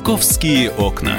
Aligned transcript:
«Московские 0.00 0.70
окна». 0.70 1.18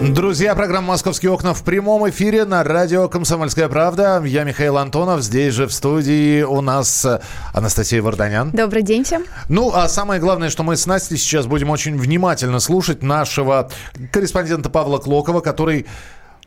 Друзья, 0.00 0.54
программа 0.54 0.88
«Московские 0.88 1.30
окна» 1.30 1.52
в 1.52 1.62
прямом 1.62 2.08
эфире 2.08 2.46
на 2.46 2.64
радио 2.64 3.06
«Комсомольская 3.10 3.68
правда». 3.68 4.22
Я 4.24 4.44
Михаил 4.44 4.78
Антонов. 4.78 5.20
Здесь 5.20 5.52
же 5.52 5.66
в 5.66 5.72
студии 5.74 6.40
у 6.40 6.62
нас 6.62 7.06
Анастасия 7.52 8.00
Варданян. 8.00 8.50
Добрый 8.52 8.80
день 8.80 9.04
всем. 9.04 9.26
Ну, 9.50 9.70
а 9.74 9.90
самое 9.90 10.22
главное, 10.22 10.48
что 10.48 10.62
мы 10.62 10.74
с 10.74 10.86
Настей 10.86 11.18
сейчас 11.18 11.44
будем 11.44 11.68
очень 11.68 11.98
внимательно 11.98 12.60
слушать 12.60 13.02
нашего 13.02 13.70
корреспондента 14.10 14.70
Павла 14.70 14.96
Клокова, 14.96 15.40
который 15.40 15.84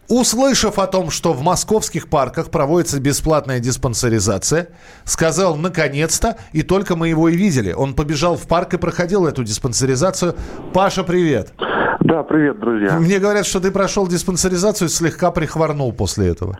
услышав 0.07 0.79
о 0.79 0.87
том, 0.87 1.09
что 1.09 1.33
в 1.33 1.41
московских 1.41 2.09
парках 2.09 2.51
проводится 2.51 2.99
бесплатная 2.99 3.59
диспансеризация, 3.59 4.67
сказал 5.03 5.55
«наконец-то», 5.55 6.37
и 6.51 6.63
только 6.63 6.95
мы 6.95 7.09
его 7.09 7.29
и 7.29 7.35
видели. 7.35 7.71
Он 7.71 7.93
побежал 7.93 8.35
в 8.35 8.47
парк 8.47 8.73
и 8.73 8.77
проходил 8.77 9.25
эту 9.25 9.43
диспансеризацию. 9.43 10.35
Паша, 10.73 11.03
привет. 11.03 11.53
Да, 12.01 12.23
привет, 12.23 12.59
друзья. 12.59 12.99
Мне 12.99 13.19
говорят, 13.19 13.45
что 13.45 13.59
ты 13.59 13.71
прошел 13.71 14.07
диспансеризацию 14.07 14.87
и 14.87 14.91
слегка 14.91 15.31
прихворнул 15.31 15.93
после 15.93 16.29
этого. 16.29 16.57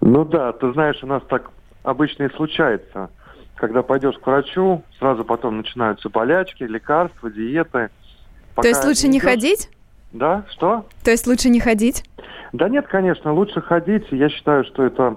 Ну 0.00 0.24
да, 0.24 0.52
ты 0.52 0.72
знаешь, 0.72 0.96
у 1.02 1.06
нас 1.06 1.22
так 1.28 1.50
обычно 1.82 2.24
и 2.24 2.34
случается. 2.34 3.10
Когда 3.56 3.82
пойдешь 3.82 4.16
к 4.18 4.26
врачу, 4.26 4.82
сразу 4.98 5.24
потом 5.24 5.58
начинаются 5.58 6.08
болячки, 6.08 6.64
лекарства, 6.64 7.30
диеты. 7.30 7.90
Пока 8.54 8.62
То 8.62 8.68
есть 8.68 8.84
лучше 8.84 9.06
не, 9.06 9.14
не 9.14 9.20
ходить? 9.20 9.68
Да, 10.14 10.44
что? 10.52 10.86
То 11.02 11.10
есть 11.10 11.26
лучше 11.26 11.48
не 11.48 11.58
ходить? 11.58 12.04
Да 12.52 12.68
нет, 12.68 12.86
конечно, 12.86 13.34
лучше 13.34 13.60
ходить. 13.60 14.06
Я 14.12 14.28
считаю, 14.28 14.64
что 14.64 14.84
это 14.84 15.16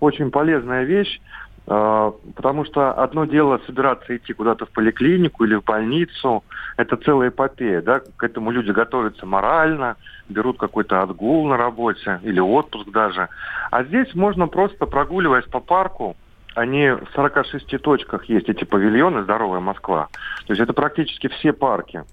очень 0.00 0.30
полезная 0.30 0.84
вещь, 0.84 1.20
а, 1.66 2.14
потому 2.34 2.64
что 2.64 2.90
одно 2.90 3.26
дело 3.26 3.60
собираться 3.66 4.16
идти 4.16 4.32
куда-то 4.32 4.64
в 4.64 4.70
поликлинику 4.70 5.44
или 5.44 5.56
в 5.56 5.64
больницу, 5.64 6.42
это 6.78 6.96
целая 6.96 7.28
эпопея, 7.28 7.82
да, 7.82 8.00
к 8.00 8.24
этому 8.24 8.50
люди 8.50 8.70
готовятся 8.70 9.26
морально, 9.26 9.96
берут 10.30 10.58
какой-то 10.58 11.02
отгул 11.02 11.46
на 11.46 11.58
работе 11.58 12.18
или 12.22 12.40
отпуск 12.40 12.90
даже. 12.90 13.28
А 13.70 13.84
здесь 13.84 14.14
можно 14.14 14.48
просто 14.48 14.86
прогуливаясь 14.86 15.44
по 15.44 15.60
парку, 15.60 16.16
они 16.54 16.90
в 16.90 17.08
46 17.14 17.78
точках 17.82 18.24
есть 18.24 18.48
эти 18.48 18.64
павильоны 18.64 19.22
«Здоровая 19.22 19.60
Москва». 19.60 20.08
То 20.46 20.54
есть 20.54 20.60
это 20.62 20.72
практически 20.72 21.28
все 21.28 21.52
парки. 21.52 22.04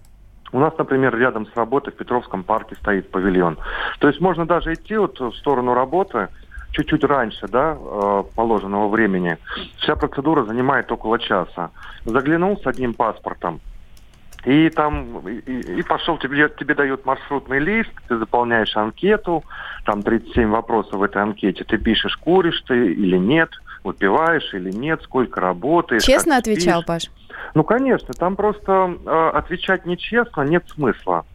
У 0.52 0.60
нас, 0.60 0.74
например, 0.78 1.18
рядом 1.18 1.46
с 1.46 1.56
работой 1.56 1.92
в 1.94 1.98
Петровском 1.98 2.44
парке 2.44 2.76
стоит 2.76 3.12
павильон. 3.12 3.58
То 4.00 4.08
есть 4.08 4.22
можно 4.22 4.46
даже 4.46 4.74
идти 4.74 4.96
вот 4.96 5.20
в 5.20 5.34
сторону 5.34 5.74
работы 5.74 6.30
чуть-чуть 6.72 7.04
раньше, 7.04 7.48
да, 7.48 7.78
э, 7.80 8.24
положенного 8.36 8.88
времени. 8.88 9.38
Вся 9.80 9.96
процедура 9.96 10.44
занимает 10.44 10.92
около 10.92 11.20
часа. 11.20 11.72
Заглянул 12.06 12.58
с 12.58 12.68
одним 12.68 12.94
паспортом, 12.94 13.60
и 14.46 14.70
там 14.70 15.28
и, 15.28 15.80
и 15.80 15.84
пошел, 15.84 16.18
тебе, 16.18 16.50
тебе 16.58 16.76
дают 16.76 17.06
маршрутный 17.06 17.60
лист, 17.60 17.90
ты 18.08 18.18
заполняешь 18.18 18.76
анкету, 18.78 19.44
там 19.86 20.04
37 20.04 20.50
вопросов 20.50 20.94
в 20.94 21.04
этой 21.04 21.22
анкете, 21.22 21.64
ты 21.64 21.78
пишешь, 21.78 22.16
куришь 22.16 22.62
ты 22.68 22.94
или 22.94 23.18
нет, 23.18 23.50
выпиваешь 23.84 24.54
или 24.54 24.72
нет, 24.72 25.02
сколько 25.04 25.42
работаешь. 25.42 26.04
Честно 26.04 26.38
отвечал, 26.38 26.82
спишь. 26.82 26.88
Паш? 26.88 27.17
Ну, 27.54 27.64
конечно, 27.64 28.14
там 28.14 28.36
просто 28.36 28.96
э, 29.06 29.30
отвечать 29.34 29.86
нечестно 29.86 30.42
нет 30.42 30.64
смысла. 30.70 31.26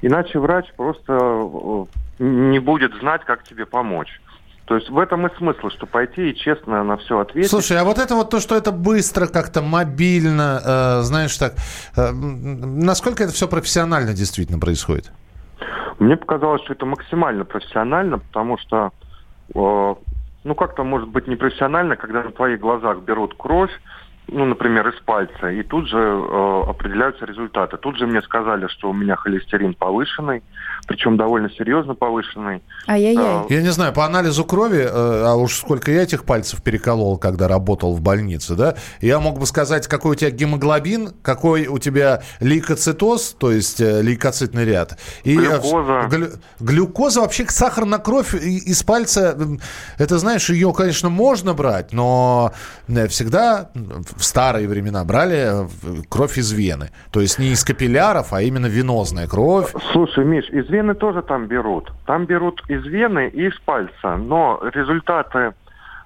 Иначе 0.00 0.38
врач 0.38 0.72
просто 0.76 1.12
э, 1.12 1.84
не 2.18 2.58
будет 2.58 2.94
знать, 3.00 3.24
как 3.24 3.42
тебе 3.44 3.66
помочь. 3.66 4.20
То 4.68 4.76
есть 4.76 4.90
в 4.90 4.98
этом 4.98 5.26
и 5.26 5.34
смысл, 5.38 5.70
что 5.70 5.86
пойти 5.86 6.30
и 6.30 6.36
честно 6.36 6.84
на 6.84 6.98
все 6.98 7.18
ответить. 7.18 7.50
Слушай, 7.50 7.78
а 7.78 7.84
вот 7.84 7.98
это 7.98 8.14
вот 8.14 8.28
то, 8.28 8.38
что 8.38 8.54
это 8.54 8.70
быстро, 8.70 9.26
как-то 9.26 9.62
мобильно, 9.62 10.60
э, 10.62 11.00
знаешь 11.02 11.34
так, 11.38 11.54
э, 11.96 12.12
насколько 12.12 13.24
это 13.24 13.32
все 13.32 13.48
профессионально 13.48 14.12
действительно 14.12 14.58
происходит? 14.58 15.10
Мне 15.98 16.18
показалось, 16.18 16.62
что 16.64 16.74
это 16.74 16.84
максимально 16.84 17.46
профессионально, 17.46 18.18
потому 18.18 18.58
что, 18.58 18.92
э, 19.54 19.94
ну 20.44 20.54
как-то 20.54 20.84
может 20.84 21.08
быть 21.08 21.26
непрофессионально, 21.26 21.96
когда 21.96 22.22
на 22.22 22.30
твоих 22.30 22.60
глазах 22.60 22.98
берут 23.00 23.34
кровь, 23.38 23.72
ну, 24.30 24.44
например, 24.44 24.88
из 24.88 25.00
пальца, 25.00 25.50
и 25.50 25.62
тут 25.62 25.88
же 25.88 25.98
э, 25.98 26.62
определяются 26.68 27.24
результаты. 27.24 27.76
Тут 27.78 27.96
же 27.96 28.06
мне 28.06 28.20
сказали, 28.22 28.66
что 28.68 28.90
у 28.90 28.92
меня 28.92 29.16
холестерин 29.16 29.74
повышенный, 29.74 30.42
причем 30.86 31.16
довольно 31.16 31.50
серьезно 31.50 31.94
повышенный. 31.94 32.62
Ай-яй-яй. 32.86 33.46
Я 33.48 33.62
не 33.62 33.70
знаю, 33.70 33.92
по 33.92 34.04
анализу 34.04 34.44
крови, 34.44 34.82
э, 34.82 34.88
а 34.90 35.34
уж 35.34 35.56
сколько 35.56 35.90
я 35.90 36.02
этих 36.02 36.24
пальцев 36.24 36.62
переколол, 36.62 37.16
когда 37.18 37.48
работал 37.48 37.94
в 37.94 38.00
больнице, 38.00 38.54
да, 38.54 38.74
я 39.00 39.18
мог 39.18 39.38
бы 39.38 39.46
сказать, 39.46 39.86
какой 39.88 40.12
у 40.12 40.14
тебя 40.14 40.30
гемоглобин, 40.30 41.12
какой 41.22 41.66
у 41.66 41.78
тебя 41.78 42.22
лейкоцитоз, 42.40 43.36
то 43.38 43.50
есть 43.50 43.80
э, 43.80 44.02
лейкоцитный 44.02 44.64
ряд. 44.64 44.98
И, 45.24 45.36
э, 45.36 45.40
глюкоза. 45.40 46.06
Глю, 46.10 46.28
глюкоза, 46.60 47.20
вообще 47.22 47.46
сахар 47.48 47.86
на 47.86 47.98
кровь 47.98 48.34
из 48.34 48.82
пальца, 48.82 49.38
это, 49.96 50.18
знаешь, 50.18 50.50
ее, 50.50 50.72
конечно, 50.74 51.08
можно 51.08 51.54
брать, 51.54 51.92
но 51.92 52.52
всегда 53.08 53.70
в 54.18 54.24
старые 54.24 54.68
времена 54.68 55.04
брали 55.04 55.64
э, 55.64 56.02
кровь 56.08 56.38
из 56.38 56.52
вены. 56.52 56.90
То 57.10 57.20
есть 57.20 57.38
не 57.38 57.52
из 57.52 57.64
капилляров, 57.64 58.32
а 58.32 58.42
именно 58.42 58.66
венозная 58.66 59.26
кровь. 59.28 59.72
Слушай, 59.92 60.24
Миш, 60.24 60.48
из 60.50 60.68
вены 60.68 60.94
тоже 60.94 61.22
там 61.22 61.46
берут. 61.46 61.92
Там 62.04 62.26
берут 62.26 62.62
из 62.68 62.84
вены 62.84 63.28
и 63.32 63.46
из 63.46 63.58
пальца. 63.60 64.16
Но 64.16 64.60
результаты 64.74 65.54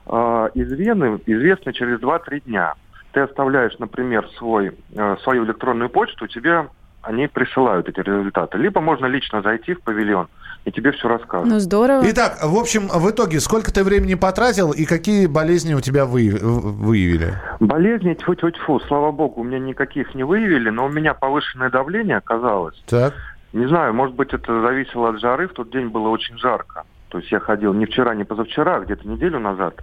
э, 0.06 0.48
из 0.54 0.72
вены 0.72 1.20
известны 1.26 1.72
через 1.72 2.00
2-3 2.00 2.42
дня. 2.44 2.74
Ты 3.12 3.20
оставляешь, 3.20 3.78
например, 3.78 4.28
свой, 4.38 4.72
э, 4.94 5.16
свою 5.22 5.44
электронную 5.44 5.88
почту, 5.88 6.26
тебе 6.26 6.68
они 7.02 7.26
присылают 7.26 7.88
эти 7.88 8.00
результаты. 8.00 8.58
Либо 8.58 8.80
можно 8.80 9.06
лично 9.06 9.42
зайти 9.42 9.74
в 9.74 9.82
павильон, 9.82 10.28
и 10.64 10.70
тебе 10.70 10.92
все 10.92 11.08
расскажут. 11.08 11.48
Ну, 11.48 11.58
здорово. 11.58 12.02
Итак, 12.06 12.38
в 12.42 12.56
общем, 12.56 12.88
в 12.88 13.10
итоге, 13.10 13.40
сколько 13.40 13.72
ты 13.72 13.84
времени 13.84 14.14
потратил 14.14 14.72
и 14.72 14.84
какие 14.84 15.26
болезни 15.26 15.74
у 15.74 15.80
тебя 15.80 16.06
вы, 16.06 16.30
выявили? 16.40 17.34
Болезни, 17.60 18.14
тьфу-тьфу-тьфу, 18.14 18.80
слава 18.86 19.12
богу, 19.12 19.40
у 19.40 19.44
меня 19.44 19.58
никаких 19.58 20.14
не 20.14 20.24
выявили, 20.24 20.70
но 20.70 20.86
у 20.86 20.88
меня 20.88 21.14
повышенное 21.14 21.70
давление 21.70 22.16
оказалось. 22.18 22.80
Так. 22.86 23.14
Не 23.52 23.66
знаю, 23.66 23.92
может 23.92 24.14
быть, 24.14 24.32
это 24.32 24.62
зависело 24.62 25.10
от 25.10 25.20
жары, 25.20 25.48
в 25.48 25.52
тот 25.52 25.70
день 25.70 25.88
было 25.88 26.08
очень 26.08 26.38
жарко. 26.38 26.84
То 27.08 27.18
есть 27.18 27.30
я 27.30 27.40
ходил 27.40 27.74
не 27.74 27.84
вчера, 27.84 28.14
не 28.14 28.24
позавчера, 28.24 28.76
а 28.76 28.80
где-то 28.80 29.06
неделю 29.06 29.38
назад. 29.38 29.74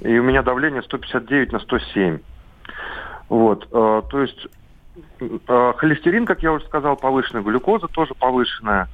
И 0.00 0.18
у 0.18 0.22
меня 0.22 0.42
давление 0.42 0.82
159 0.82 1.52
на 1.52 1.58
107. 1.58 2.18
Вот, 3.28 3.68
э, 3.70 4.02
то 4.10 4.22
есть 4.22 4.48
холестерин, 5.48 6.26
как 6.26 6.42
я 6.42 6.52
уже 6.52 6.64
сказал, 6.66 6.96
повышенный, 6.96 7.42
глюкоза 7.42 7.88
тоже 7.88 8.14
повышенная. 8.14 8.88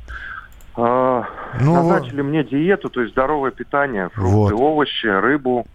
Э, 0.76 1.22
ну, 1.60 1.74
назначили 1.74 2.22
мне 2.22 2.44
диету, 2.44 2.88
то 2.90 3.00
есть 3.00 3.12
здоровое 3.12 3.50
питание, 3.50 4.08
фрукты, 4.10 4.54
вот. 4.54 4.60
овощи, 4.60 5.06
рыбу, 5.06 5.66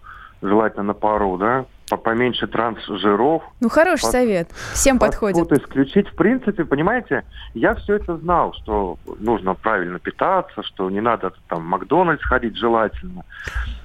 желательно 0.42 0.84
на 0.84 0.94
пару, 0.94 1.36
да 1.36 1.66
поменьше 1.88 2.48
трансжиров. 2.48 3.44
Ну, 3.60 3.68
хороший 3.68 4.02
под, 4.02 4.10
совет. 4.10 4.50
Всем 4.72 4.98
подходит. 4.98 5.52
исключить. 5.52 6.08
В 6.08 6.16
принципе, 6.16 6.64
понимаете, 6.64 7.24
я 7.54 7.74
все 7.76 7.94
это 7.94 8.16
знал, 8.16 8.52
что 8.54 8.98
нужно 9.20 9.54
правильно 9.54 10.00
питаться, 10.00 10.62
что 10.64 10.90
не 10.90 11.00
надо 11.00 11.32
там 11.48 11.60
в 11.60 11.66
Макдональдс 11.66 12.22
ходить 12.24 12.56
желательно. 12.56 13.24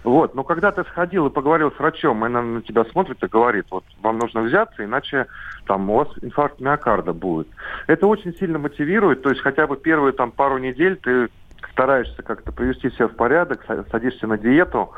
Вот. 0.04 0.34
Но 0.34 0.44
когда 0.44 0.72
ты 0.72 0.84
сходил 0.86 1.28
и 1.28 1.30
поговорил 1.30 1.72
с 1.72 1.78
врачом, 1.78 2.24
и 2.24 2.28
она 2.28 2.42
на 2.42 2.62
тебя 2.62 2.86
смотрит 2.86 3.24
и 3.24 3.28
говорит, 3.28 3.68
вот 3.70 3.84
вам 4.02 4.18
нужно 4.18 4.42
взяться, 4.42 4.84
иначе 4.84 5.28
там 5.68 5.90
у 5.90 5.98
вас 5.98 6.08
инфаркт 6.22 6.60
миокарда 6.60 7.14
будет. 7.14 7.48
Это 7.86 8.08
очень 8.08 8.34
сильно 8.36 8.58
мотивирует, 8.58 9.22
то 9.22 9.30
есть 9.30 9.42
хотя 9.42 9.68
бы 9.68 9.78
первые 9.78 10.14
там 10.14 10.32
пару 10.32 10.58
недель 10.58 10.96
ты 10.96 11.30
стараешься 11.72 12.22
как-то 12.24 12.52
привести 12.52 12.90
себя 12.90 13.08
в 13.08 13.16
порядок, 13.16 13.64
садишься 13.92 14.28
на 14.28 14.38
диету, 14.38 14.92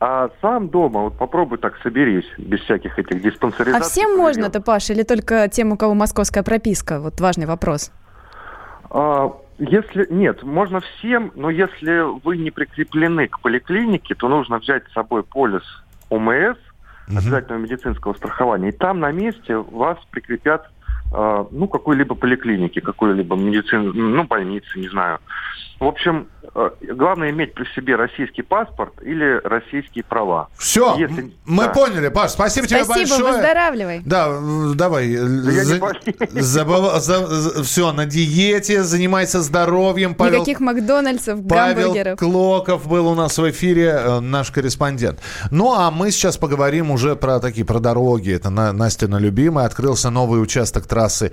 а 0.00 0.30
сам 0.40 0.68
дома, 0.68 1.02
вот 1.02 1.18
попробуй 1.18 1.58
так 1.58 1.76
соберись, 1.82 2.26
без 2.38 2.60
всяких 2.60 2.98
этих 2.98 3.20
диспансеризаций. 3.20 3.86
А 3.86 3.90
всем 3.90 4.16
можно-то, 4.16 4.60
Паша, 4.60 4.92
или 4.92 5.02
только 5.02 5.48
тем, 5.48 5.72
у 5.72 5.76
кого 5.76 5.94
московская 5.94 6.42
прописка? 6.42 7.00
Вот 7.00 7.20
важный 7.20 7.46
вопрос. 7.46 7.90
А, 8.90 9.32
если 9.58 10.06
нет, 10.08 10.44
можно 10.44 10.80
всем, 10.80 11.32
но 11.34 11.50
если 11.50 12.02
вы 12.24 12.36
не 12.36 12.50
прикреплены 12.50 13.26
к 13.26 13.40
поликлинике, 13.40 14.14
то 14.14 14.28
нужно 14.28 14.58
взять 14.58 14.84
с 14.88 14.92
собой 14.92 15.24
полис 15.24 15.64
ОМС, 16.10 16.56
угу. 17.08 17.18
обязательного 17.18 17.62
медицинского 17.62 18.14
страхования, 18.14 18.68
и 18.68 18.72
там 18.72 19.00
на 19.00 19.10
месте 19.10 19.56
вас 19.56 19.98
прикрепят 20.10 20.62
а, 20.62 20.70
ну, 21.10 21.68
какой-либо 21.68 22.14
поликлиники, 22.14 22.80
какой-либо 22.80 23.36
медицин, 23.36 23.92
ну, 23.94 24.24
больницы, 24.24 24.78
не 24.78 24.88
знаю. 24.88 25.18
В 25.80 25.84
общем, 25.84 26.26
э, 26.56 26.70
главное 26.92 27.30
иметь 27.30 27.54
при 27.54 27.64
себе 27.76 27.94
российский 27.94 28.42
паспорт 28.42 28.94
или 29.00 29.40
российские 29.44 30.02
права. 30.02 30.48
Все, 30.58 30.96
Если... 30.98 31.32
мы 31.44 31.64
да. 31.66 31.70
поняли, 31.70 32.08
Паш, 32.08 32.32
спасибо, 32.32 32.66
спасибо 32.66 32.84
тебе 32.84 32.94
большое. 32.94 33.06
Спасибо, 33.06 33.36
выздоравливай. 33.36 34.02
Да, 34.04 34.40
давай. 34.74 35.14
Да 35.14 35.28
за... 35.28 35.74
я 35.76 36.42
Забыв... 36.42 37.00
за... 37.00 37.62
Все, 37.62 37.92
на 37.92 38.06
диете, 38.06 38.82
занимайся 38.82 39.40
здоровьем. 39.40 40.16
Павел... 40.16 40.40
Никаких 40.40 40.58
Макдональдсов, 40.58 41.46
Павел 41.48 41.92
гамбургеров. 41.92 42.18
Клоков 42.18 42.88
был 42.88 43.06
у 43.06 43.14
нас 43.14 43.38
в 43.38 43.48
эфире, 43.48 44.00
э, 44.00 44.18
наш 44.18 44.50
корреспондент. 44.50 45.20
Ну, 45.52 45.72
а 45.74 45.92
мы 45.92 46.10
сейчас 46.10 46.38
поговорим 46.38 46.90
уже 46.90 47.14
про 47.14 47.38
такие, 47.38 47.64
про 47.64 47.78
дороги. 47.78 48.34
Это 48.34 48.50
Настя 48.50 49.06
на 49.06 49.20
любимая. 49.20 49.66
Открылся 49.66 50.10
новый 50.10 50.42
участок 50.42 50.88
трассы 50.98 51.30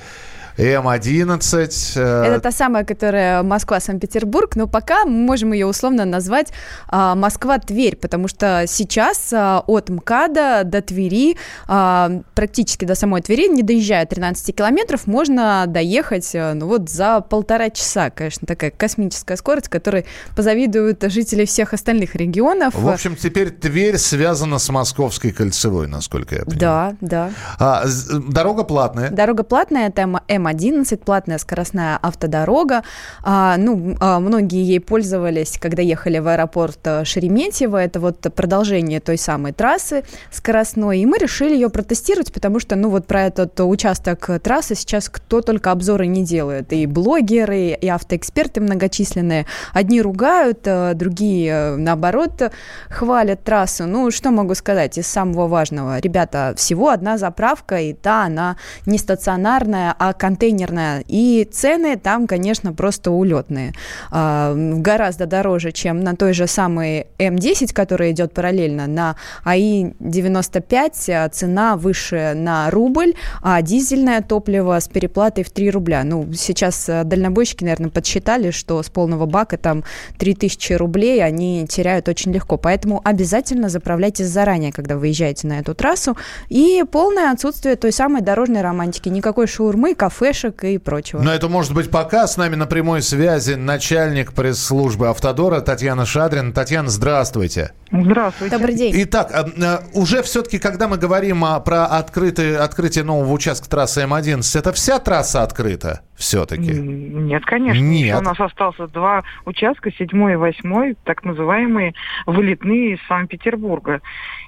М11. 0.57 1.94
Э, 1.96 2.24
Это 2.25 2.40
та 2.40 2.52
самая, 2.52 2.86
которая 2.86 3.44
Москва-Санкт-Петербург, 3.44 4.56
но 4.56 4.68
пока 4.68 5.06
мы 5.06 5.12
можем 5.12 5.54
ее 5.54 5.66
условно 5.66 6.06
назвать 6.06 6.52
а, 6.88 7.16
Москва-Тверь, 7.16 7.96
потому 7.96 8.28
что 8.28 8.66
сейчас 8.68 9.31
а, 9.34 9.63
от 9.68 9.90
МКАДа 9.90 10.63
до 10.63 10.81
Твери, 10.81 11.38
а, 11.68 12.22
практически 12.36 12.86
до 12.86 12.96
самой 12.96 13.22
Твери, 13.22 13.48
не 13.48 13.63
доезжая 13.63 14.06
13 14.06 14.56
километров, 14.56 15.07
можно 15.07 15.66
доехать 15.68 16.31
э, 16.34 16.54
ну 16.54 16.68
вот 16.68 16.90
за 16.90 17.22
полтора 17.22 17.69
часа. 17.69 18.10
Конечно, 18.10 18.48
такая 18.48 18.72
космическая 18.72 19.36
скорость, 19.38 19.68
которой 19.68 20.06
позавидуют 20.36 21.04
жители 21.12 21.46
всех 21.46 21.74
остальных 21.74 22.16
регионов. 22.16 22.74
В 22.75 22.88
общем, 22.88 23.16
теперь 23.16 23.50
Тверь 23.50 23.98
связана 23.98 24.60
с 24.60 24.69
Московской 24.69 25.31
кольцевой, 25.31 25.88
насколько 25.88 26.36
я 26.36 26.46
понимаю. 26.46 26.60
Да, 26.60 26.96
да. 27.01 27.31
А, 27.60 27.86
дорога 28.30 28.63
платная? 28.63 29.10
Дорога 29.10 29.44
платная, 29.44 29.90
это 29.90 30.01
М 30.01 30.45
М11, 30.48 30.98
платная 30.98 31.38
скоростная 31.38 31.98
автодорога. 32.02 32.84
А, 33.24 33.58
ну, 33.58 33.96
а, 34.00 34.20
многие 34.20 34.64
ей 34.64 34.80
пользовались, 34.80 35.58
когда 35.60 35.82
ехали 35.82 36.20
в 36.20 36.28
аэропорт 36.28 36.80
э, 36.84 37.04
Шереметьево. 37.06 37.78
Это 37.78 38.00
вот 38.00 38.20
продолжение 38.36 39.00
той 39.00 39.18
самой 39.18 39.54
трассы 39.54 40.04
скоростной. 40.32 41.00
И 41.00 41.06
мы 41.06 41.18
решили 41.18 41.54
ее 41.54 41.70
протестировать, 41.70 42.32
потому 42.34 42.60
что, 42.60 42.76
ну, 42.76 42.90
вот 42.90 43.08
про 43.08 43.24
этот 43.24 43.60
участок 43.60 44.30
трассы 44.42 44.76
сейчас 44.76 45.10
кто 45.10 45.42
только 45.42 45.72
обзоры 45.72 46.08
не 46.08 46.24
делает. 46.24 46.74
И 46.74 46.86
блогеры, 46.86 47.70
и 47.70 47.88
автоэксперты 47.88 48.62
многочисленные. 48.62 49.46
Одни 49.74 50.02
ругают, 50.02 50.60
э, 50.66 50.94
другие, 50.94 51.52
э, 51.52 51.76
наоборот, 51.76 52.52
хвалят 52.90 53.44
трассу. 53.44 53.86
Ну, 53.86 54.12
что 54.12 54.32
могу 54.32 54.56
сказать 54.56 54.98
из 54.98 55.08
самого 55.08 55.48
важного? 55.48 56.00
Ребята, 56.00 56.54
всего 56.58 56.90
одна 56.90 57.18
заправка, 57.18 57.80
и 57.80 57.94
та, 57.94 58.26
она 58.26 58.58
не 58.86 58.98
стационарная, 58.98 59.96
а 59.98 60.14
конкретная 60.14 60.35
контейнерная, 60.36 61.04
и 61.08 61.48
цены 61.50 61.98
там, 61.98 62.28
конечно, 62.28 62.74
просто 62.74 63.12
улетные. 63.12 63.74
А, 64.12 64.54
гораздо 64.56 65.26
дороже, 65.26 65.72
чем 65.72 66.02
на 66.02 66.16
той 66.16 66.34
же 66.34 66.48
самой 66.48 67.08
М10, 67.20 67.74
которая 67.74 68.12
идет 68.12 68.34
параллельно. 68.34 68.88
На 68.88 69.16
АИ-95 69.46 71.12
а, 71.14 71.30
цена 71.30 71.78
выше 71.78 72.34
на 72.36 72.70
рубль, 72.70 73.14
а 73.42 73.62
дизельное 73.62 74.22
топливо 74.22 74.80
с 74.80 74.88
переплатой 74.88 75.44
в 75.44 75.52
3 75.52 75.72
рубля. 75.72 76.04
Ну, 76.04 76.28
сейчас 76.34 76.90
а, 76.90 77.04
дальнобойщики, 77.04 77.64
наверное, 77.64 77.90
подсчитали, 77.90 78.52
что 78.52 78.84
с 78.84 78.90
полного 78.90 79.26
бака 79.26 79.58
там 79.58 79.84
3000 80.18 80.74
рублей 80.74 81.24
они 81.24 81.66
теряют 81.68 82.10
очень 82.10 82.34
легко. 82.34 82.58
Поэтому 82.58 83.02
обязательно 83.04 83.70
заправляйтесь 83.70 84.28
заранее, 84.28 84.74
когда 84.74 84.98
выезжаете 84.98 85.48
на 85.48 85.60
эту 85.60 85.74
трассу. 85.74 86.18
И 86.50 86.84
полное 86.92 87.32
отсутствие 87.32 87.76
той 87.78 87.92
самой 87.92 88.22
дорожной 88.22 88.62
романтики. 88.62 89.10
Никакой 89.10 89.48
шаурмы, 89.48 89.96
кафе, 89.96 90.25
кафешек 90.25 90.63
и 90.63 90.77
прочего. 90.77 91.22
Но 91.22 91.31
это 91.31 91.48
может 91.50 91.74
быть 91.74 91.92
пока. 91.92 92.27
С 92.27 92.38
нами 92.38 92.56
на 92.56 92.66
прямой 92.66 93.01
связи 93.01 93.54
начальник 93.54 94.33
пресс-службы 94.33 95.10
«Автодора» 95.10 95.62
Татьяна 95.62 96.06
Шадрин. 96.06 96.54
Татьяна, 96.54 96.89
здравствуйте. 96.89 97.72
Здравствуйте. 97.92 98.57
Добрый 98.57 98.75
день. 98.75 98.94
Итак, 98.98 99.31
а, 99.31 99.45
а, 99.62 99.83
уже 99.94 100.24
все-таки, 100.24 100.57
когда 100.57 100.88
мы 100.88 100.98
говорим 100.98 101.44
про 101.63 101.86
открытые, 101.86 102.57
открытие 102.57 103.04
нового 103.04 103.31
участка 103.31 103.69
трассы 103.69 104.01
М11, 104.01 104.60
это 104.60 104.74
вся 104.74 105.00
трасса 105.00 105.44
открыта 105.44 106.01
все-таки? 106.16 106.74
Нет, 106.74 107.45
конечно. 107.45 107.81
Нет. 107.81 108.18
у 108.18 108.22
нас 108.22 108.39
остался 108.39 108.88
два 108.88 109.24
участка, 109.45 109.92
седьмой 109.92 110.33
и 110.33 110.38
восьмой, 110.38 110.95
так 111.04 111.24
называемые 111.24 111.94
вылетные 112.25 112.95
из 112.95 113.00
Санкт-Петербурга. 113.07 114.01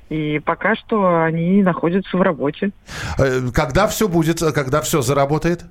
И 0.10 0.40
пока 0.40 0.76
что 0.76 1.24
они 1.24 1.62
находятся 1.64 2.16
в 2.18 2.22
работе. 2.22 2.72
Э, 3.18 3.42
когда 3.54 3.88
все 3.88 4.08
будет, 4.08 4.40
когда 4.40 4.82
все 4.82 5.02
заработает? 5.02 5.66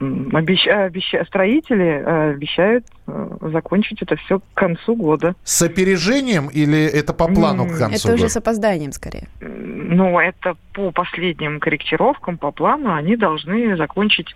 Обещ... 0.00 0.66
Обещ... 0.66 1.14
Строители 1.26 1.86
э, 1.86 2.30
обещают 2.32 2.84
э, 2.86 2.97
закончить 3.40 4.02
это 4.02 4.16
все 4.16 4.40
к 4.40 4.42
концу 4.54 4.94
года. 4.96 5.34
С 5.44 5.62
опережением 5.62 6.48
или 6.48 6.84
это 6.84 7.12
по 7.12 7.26
плану 7.28 7.66
к 7.66 7.78
концу 7.78 7.94
Это 7.96 8.08
года? 8.08 8.14
уже 8.14 8.28
с 8.28 8.36
опозданием 8.36 8.92
скорее. 8.92 9.28
Ну, 9.40 10.18
это 10.18 10.54
по 10.74 10.90
последним 10.92 11.60
корректировкам, 11.60 12.38
по 12.38 12.52
плану, 12.52 12.94
они 12.94 13.16
должны 13.16 13.76
закончить 13.76 14.28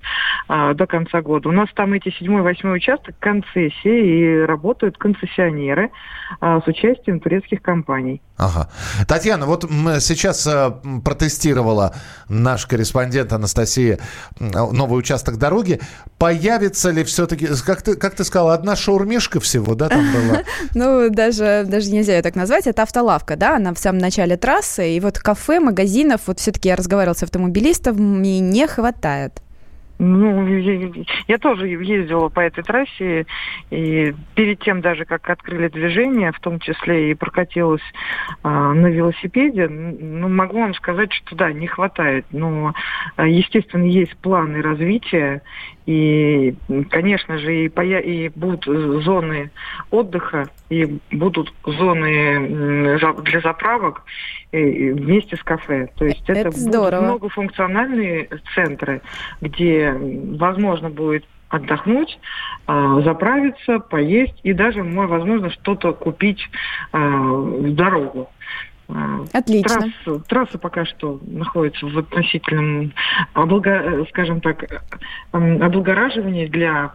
а, 0.48 0.74
до 0.74 0.86
конца 0.86 1.20
года. 1.20 1.48
У 1.48 1.52
нас 1.52 1.68
там 1.74 1.92
эти 1.92 2.10
седьмой, 2.10 2.42
восьмой 2.42 2.76
участок 2.76 3.14
концессии, 3.18 4.40
и 4.42 4.44
работают 4.44 4.96
концессионеры 4.96 5.90
а, 6.40 6.60
с 6.60 6.66
участием 6.66 7.20
турецких 7.20 7.60
компаний. 7.62 8.22
Ага. 8.38 8.70
Татьяна, 9.06 9.46
вот 9.46 9.64
сейчас 10.00 10.46
а, 10.46 10.80
протестировала 11.04 11.94
наш 12.28 12.66
корреспондент 12.66 13.32
Анастасия 13.32 13.98
новый 14.40 14.98
участок 14.98 15.36
дороги. 15.36 15.80
Появится 16.18 16.90
ли 16.90 17.04
все-таки, 17.04 17.46
как 17.64 17.82
ты, 17.82 17.94
как 17.94 18.14
ты 18.14 18.24
сказала, 18.24 18.54
одна 18.62 18.76
шаурмешка 18.76 19.40
всего, 19.40 19.74
да, 19.74 19.88
там 19.88 20.04
была? 20.12 20.42
Ну, 20.74 21.10
даже, 21.10 21.64
даже 21.66 21.90
нельзя 21.90 22.16
ее 22.16 22.22
так 22.22 22.36
назвать. 22.36 22.66
Это 22.66 22.82
автолавка, 22.82 23.36
да, 23.36 23.56
она 23.56 23.74
в 23.74 23.78
самом 23.78 23.98
начале 23.98 24.36
трассы. 24.36 24.96
И 24.96 25.00
вот 25.00 25.18
кафе, 25.18 25.58
магазинов, 25.58 26.22
вот 26.26 26.38
все-таки 26.38 26.68
я 26.68 26.76
разговаривала 26.76 27.14
с 27.14 27.22
автомобилистами, 27.22 28.38
не 28.38 28.66
хватает. 28.66 29.42
Ну, 30.04 30.44
я 31.28 31.38
тоже 31.38 31.68
ездила 31.68 32.28
по 32.28 32.40
этой 32.40 32.64
трассе, 32.64 33.24
и 33.70 34.12
перед 34.34 34.58
тем 34.58 34.80
даже, 34.80 35.04
как 35.04 35.30
открыли 35.30 35.68
движение, 35.68 36.32
в 36.32 36.40
том 36.40 36.58
числе 36.58 37.12
и 37.12 37.14
прокатилась 37.14 37.82
э, 38.42 38.48
на 38.48 38.88
велосипеде, 38.88 39.68
ну, 39.68 40.28
могу 40.28 40.58
вам 40.58 40.74
сказать, 40.74 41.12
что 41.12 41.36
да, 41.36 41.52
не 41.52 41.68
хватает. 41.68 42.26
Но, 42.32 42.74
а, 43.14 43.28
естественно, 43.28 43.84
есть 43.84 44.16
планы 44.16 44.60
развития, 44.60 45.42
и, 45.86 46.54
конечно 46.90 47.38
же, 47.38 47.64
и, 47.64 47.68
поя- 47.68 48.00
и 48.00 48.28
будут 48.28 48.64
зоны 49.04 49.50
отдыха, 49.90 50.48
и 50.68 50.98
будут 51.10 51.52
зоны 51.64 52.98
для 53.22 53.40
заправок 53.40 54.02
вместе 54.52 55.36
с 55.36 55.42
кафе. 55.42 55.88
То 55.96 56.04
есть 56.04 56.22
это, 56.28 56.40
это 56.40 56.50
будут 56.50 56.66
многофункциональные 57.02 58.28
центры, 58.54 59.02
где 59.40 59.92
возможно 59.92 60.88
будет 60.90 61.24
отдохнуть, 61.52 62.18
а, 62.66 63.00
заправиться, 63.02 63.78
поесть 63.78 64.40
и 64.42 64.52
даже, 64.54 64.82
возможно, 64.82 65.50
что-то 65.50 65.92
купить 65.92 66.48
а, 66.92 66.98
в 66.98 67.74
дорогу. 67.74 68.30
Отлично. 69.32 69.92
Трасса, 70.04 70.24
трасса 70.28 70.58
пока 70.58 70.84
что 70.84 71.20
находится 71.26 71.86
в 71.86 71.98
относительном, 71.98 72.92
облага, 73.32 74.04
скажем 74.10 74.40
так, 74.40 74.84
облагораживании 75.32 76.46
для 76.46 76.92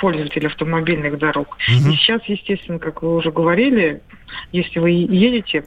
пользователей 0.00 0.46
автомобильных 0.46 1.18
дорог. 1.18 1.56
Угу. 1.68 1.90
И 1.90 1.96
сейчас, 1.96 2.22
естественно, 2.24 2.78
как 2.78 3.02
вы 3.02 3.16
уже 3.16 3.30
говорили, 3.30 4.00
если 4.52 4.78
вы 4.78 4.90
едете, 4.90 5.64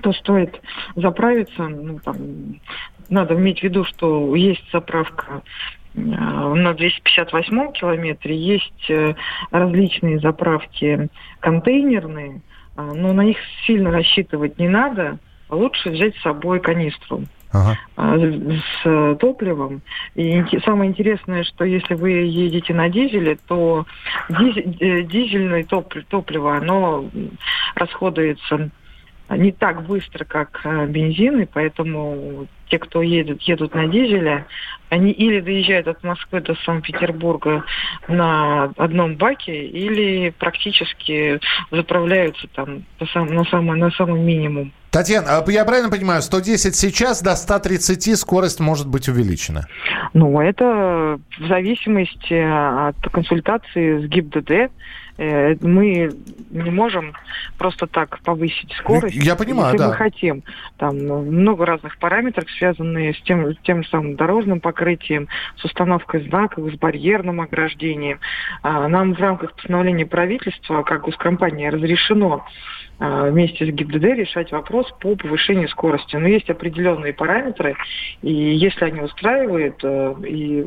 то 0.00 0.12
стоит 0.12 0.60
заправиться. 0.96 1.68
Ну, 1.68 2.00
там, 2.00 2.16
надо 3.08 3.34
иметь 3.34 3.60
в 3.60 3.62
виду, 3.62 3.84
что 3.84 4.34
есть 4.34 4.64
заправка 4.72 5.42
э, 5.94 6.00
на 6.00 6.74
258 6.74 7.72
километре, 7.72 8.36
есть 8.36 8.90
э, 8.90 9.14
различные 9.50 10.18
заправки 10.20 11.08
контейнерные, 11.40 12.40
но 12.82 13.12
на 13.12 13.22
них 13.22 13.38
сильно 13.66 13.90
рассчитывать 13.90 14.58
не 14.58 14.68
надо. 14.68 15.18
Лучше 15.48 15.90
взять 15.90 16.16
с 16.16 16.22
собой 16.22 16.60
канистру 16.60 17.24
ага. 17.52 17.78
А, 17.96 18.16
с 18.16 19.16
топливом. 19.16 19.82
И 20.14 20.44
самое 20.64 20.90
интересное, 20.90 21.44
что 21.44 21.64
если 21.64 21.94
вы 21.94 22.10
едете 22.10 22.74
на 22.74 22.88
дизеле, 22.88 23.38
то 23.46 23.86
дизель, 24.28 24.76
э, 24.80 25.02
дизельное 25.02 25.64
топливо, 25.64 26.56
оно 26.56 27.04
расходуется 27.74 28.70
не 29.28 29.52
так 29.52 29.86
быстро, 29.86 30.24
как 30.24 30.60
э, 30.64 30.86
бензин, 30.86 31.40
и 31.40 31.46
поэтому 31.46 32.46
те, 32.68 32.78
кто 32.78 33.02
едет, 33.02 33.42
едут 33.42 33.74
на 33.74 33.86
дизеле, 33.86 34.46
они 34.90 35.12
или 35.12 35.40
доезжают 35.40 35.88
от 35.88 36.04
Москвы 36.04 36.40
до 36.40 36.54
Санкт-Петербурга 36.66 37.64
на 38.08 38.64
одном 38.76 39.16
баке, 39.16 39.66
или 39.66 40.30
практически 40.38 41.40
заправляются 41.70 42.46
там 42.54 42.84
на 42.98 43.06
самый, 43.44 43.78
на 43.78 43.90
самый 43.92 44.20
минимум. 44.20 44.72
Татьяна, 44.90 45.38
а 45.38 45.50
я 45.50 45.64
правильно 45.64 45.88
понимаю, 45.88 46.20
110 46.20 46.74
сейчас 46.74 47.22
до 47.22 47.36
130 47.36 48.18
скорость 48.18 48.58
может 48.58 48.88
быть 48.88 49.08
увеличена? 49.08 49.66
Ну, 50.14 50.40
это 50.40 51.20
в 51.38 51.46
зависимости 51.46 52.34
от 52.34 52.96
консультации 53.12 54.04
с 54.04 54.08
ГИБДД 54.08 54.72
мы 55.60 56.10
не 56.50 56.70
можем 56.70 57.14
просто 57.58 57.86
так 57.86 58.20
повысить 58.20 58.72
скорость. 58.72 59.14
Я 59.14 59.36
понимаю, 59.36 59.66
если 59.66 59.78
да. 59.78 59.88
мы 59.88 59.94
хотим. 59.94 60.42
Там 60.78 60.96
много 60.96 61.66
разных 61.66 61.98
параметров, 61.98 62.50
связанные 62.58 63.14
с 63.14 63.20
тем, 63.22 63.54
тем 63.62 63.84
самым 63.84 64.16
дорожным 64.16 64.60
покрытием, 64.60 65.28
с 65.56 65.64
установкой 65.64 66.26
знаков, 66.26 66.72
с 66.72 66.78
барьерным 66.78 67.40
ограждением. 67.40 68.18
А, 68.62 68.88
нам 68.88 69.14
в 69.14 69.20
рамках 69.20 69.52
постановления 69.54 70.06
правительства, 70.06 70.82
как 70.82 71.02
госкомпании, 71.02 71.66
разрешено 71.66 72.44
вместе 73.00 73.66
с 73.66 73.68
ГИБДД 73.68 74.04
решать 74.04 74.52
вопрос 74.52 74.86
по 75.00 75.16
повышению 75.16 75.68
скорости. 75.68 76.16
Но 76.16 76.28
есть 76.28 76.50
определенные 76.50 77.12
параметры, 77.12 77.74
и 78.22 78.32
если 78.32 78.84
они 78.84 79.00
устраивают 79.00 79.80
э, 79.82 80.14
и 80.26 80.66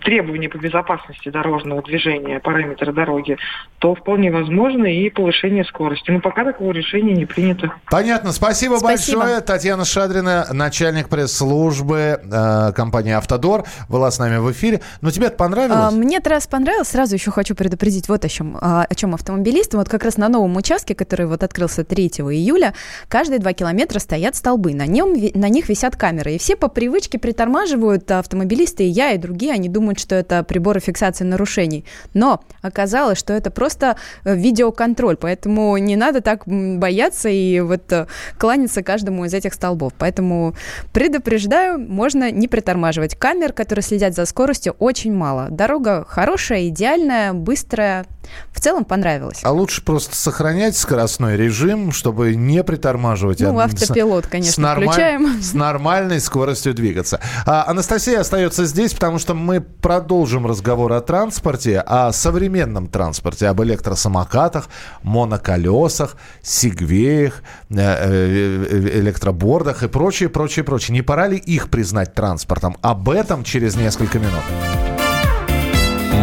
требования 0.00 0.48
по 0.48 0.58
безопасности 0.58 1.28
дорожного 1.28 1.82
движения, 1.82 2.40
параметры 2.40 2.92
дороги, 2.92 3.36
то 3.78 3.94
вполне 3.94 4.30
возможно 4.30 4.86
и 4.86 5.10
повышение 5.10 5.64
скорости. 5.64 6.10
Но 6.10 6.20
пока 6.20 6.44
такого 6.44 6.72
решения 6.72 7.14
не 7.14 7.26
принято. 7.26 7.72
Понятно. 7.90 8.32
Спасибо, 8.32 8.76
Спасибо. 8.76 9.20
большое. 9.20 9.40
Татьяна 9.40 9.84
Шадрина, 9.84 10.46
начальник 10.52 11.08
пресс-службы 11.08 12.20
э, 12.22 12.72
компании 12.72 13.12
«Автодор», 13.12 13.64
была 13.88 14.10
с 14.10 14.18
нами 14.18 14.38
в 14.38 14.50
эфире. 14.52 14.80
Но 15.00 15.10
тебе 15.10 15.26
это 15.26 15.36
понравилось? 15.36 15.78
А, 15.78 15.90
мне 15.90 16.18
это 16.18 16.30
раз 16.30 16.46
понравилось. 16.46 16.88
Сразу 16.88 17.14
еще 17.14 17.30
хочу 17.30 17.54
предупредить 17.54 18.08
вот 18.08 18.24
о 18.24 18.28
чем, 18.28 18.56
а, 18.60 18.84
о 18.88 18.94
чем 18.94 19.14
автомобилисты. 19.14 19.76
Вот 19.76 19.88
как 19.88 20.04
раз 20.04 20.16
на 20.16 20.28
новом 20.36 20.56
участке, 20.56 20.94
который 20.94 21.26
вот 21.26 21.42
открылся 21.42 21.82
3 21.82 22.06
июля, 22.06 22.74
каждые 23.08 23.38
два 23.38 23.52
километра 23.52 23.98
стоят 23.98 24.36
столбы. 24.36 24.74
На, 24.74 24.86
нем, 24.86 25.12
на 25.12 25.48
них 25.48 25.68
висят 25.68 25.96
камеры. 25.96 26.34
И 26.34 26.38
все 26.38 26.56
по 26.56 26.68
привычке 26.68 27.18
притормаживают 27.18 28.10
автомобилисты, 28.10 28.84
и 28.84 28.88
я, 28.88 29.12
и 29.12 29.18
другие, 29.18 29.52
они 29.52 29.68
думают, 29.68 29.98
что 29.98 30.14
это 30.14 30.42
приборы 30.44 30.80
фиксации 30.80 31.24
нарушений. 31.24 31.84
Но 32.14 32.42
оказалось, 32.62 33.18
что 33.18 33.32
это 33.32 33.50
просто 33.50 33.96
э, 34.24 34.36
видеоконтроль, 34.36 35.16
поэтому 35.16 35.76
не 35.78 35.96
надо 35.96 36.20
так 36.20 36.42
бояться 36.46 37.28
и 37.28 37.60
вот 37.60 37.90
э, 37.92 38.06
кланяться 38.38 38.82
каждому 38.82 39.24
из 39.24 39.32
этих 39.32 39.54
столбов. 39.54 39.92
Поэтому 39.98 40.54
предупреждаю, 40.92 41.78
можно 41.78 42.30
не 42.30 42.48
притормаживать. 42.48 43.16
Камер, 43.16 43.52
которые 43.52 43.82
следят 43.82 44.14
за 44.14 44.26
скоростью, 44.26 44.76
очень 44.78 45.14
мало. 45.14 45.48
Дорога 45.50 46.04
хорошая, 46.06 46.68
идеальная, 46.68 47.32
быстрая. 47.32 48.04
В 48.52 48.60
целом 48.60 48.84
понравилось. 48.84 49.40
А 49.42 49.52
лучше 49.52 49.82
просто 49.84 50.16
сохранять 50.26 50.76
скоростной 50.76 51.36
режим, 51.36 51.92
чтобы 51.92 52.34
не 52.34 52.64
притормаживать. 52.64 53.38
Ну, 53.38 53.56
а 53.60 53.66
автопилот, 53.66 54.26
конечно, 54.26 54.52
с 54.52 54.58
нормаль... 54.58 54.88
включаем. 54.88 55.40
С 55.40 55.54
нормальной 55.54 56.20
скоростью 56.20 56.74
двигаться. 56.74 57.20
А, 57.46 57.64
Анастасия 57.68 58.18
остается 58.18 58.64
здесь, 58.64 58.92
потому 58.92 59.20
что 59.20 59.34
мы 59.34 59.60
продолжим 59.60 60.44
разговор 60.44 60.92
о 60.94 61.00
транспорте, 61.00 61.78
о 61.78 62.10
современном 62.10 62.88
транспорте, 62.88 63.46
об 63.46 63.62
электросамокатах, 63.62 64.68
моноколесах, 65.04 66.16
сигвеях, 66.42 67.44
э, 67.70 67.76
э, 67.78 68.98
электробордах 68.98 69.84
и 69.84 69.88
прочее, 69.88 70.28
прочее, 70.28 70.64
прочее. 70.64 70.92
Не 70.94 71.02
пора 71.02 71.28
ли 71.28 71.36
их 71.36 71.70
признать 71.70 72.14
транспортом? 72.14 72.76
Об 72.82 73.10
этом 73.10 73.44
через 73.44 73.76
несколько 73.76 74.18
минут. 74.18 74.42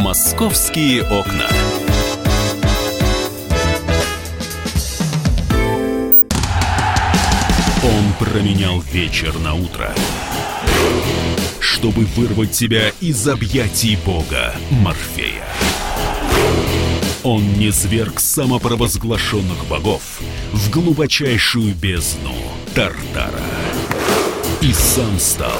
Московские 0.01 1.03
окна. 1.03 1.47
Променял 8.23 8.79
вечер 8.79 9.37
на 9.39 9.53
утро, 9.53 9.93
чтобы 11.59 12.05
вырвать 12.05 12.51
тебя 12.51 12.91
из 13.01 13.27
объятий 13.27 13.97
бога 13.97 14.55
Морфея. 14.69 15.45
Он 17.23 17.43
не 17.55 17.69
зверг 17.69 18.21
самопровозглашенных 18.21 19.65
богов 19.67 20.21
в 20.53 20.69
глубочайшую 20.69 21.75
бездну 21.75 22.33
Тартара. 22.73 23.43
И 24.61 24.71
сам 24.71 25.19
стал 25.19 25.59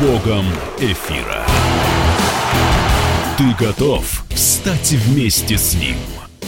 богом 0.00 0.46
эфира. 0.80 1.46
Ты 3.38 3.54
готов 3.64 4.24
встать 4.30 4.90
вместе 4.90 5.56
с 5.56 5.74
ним? 5.74 5.96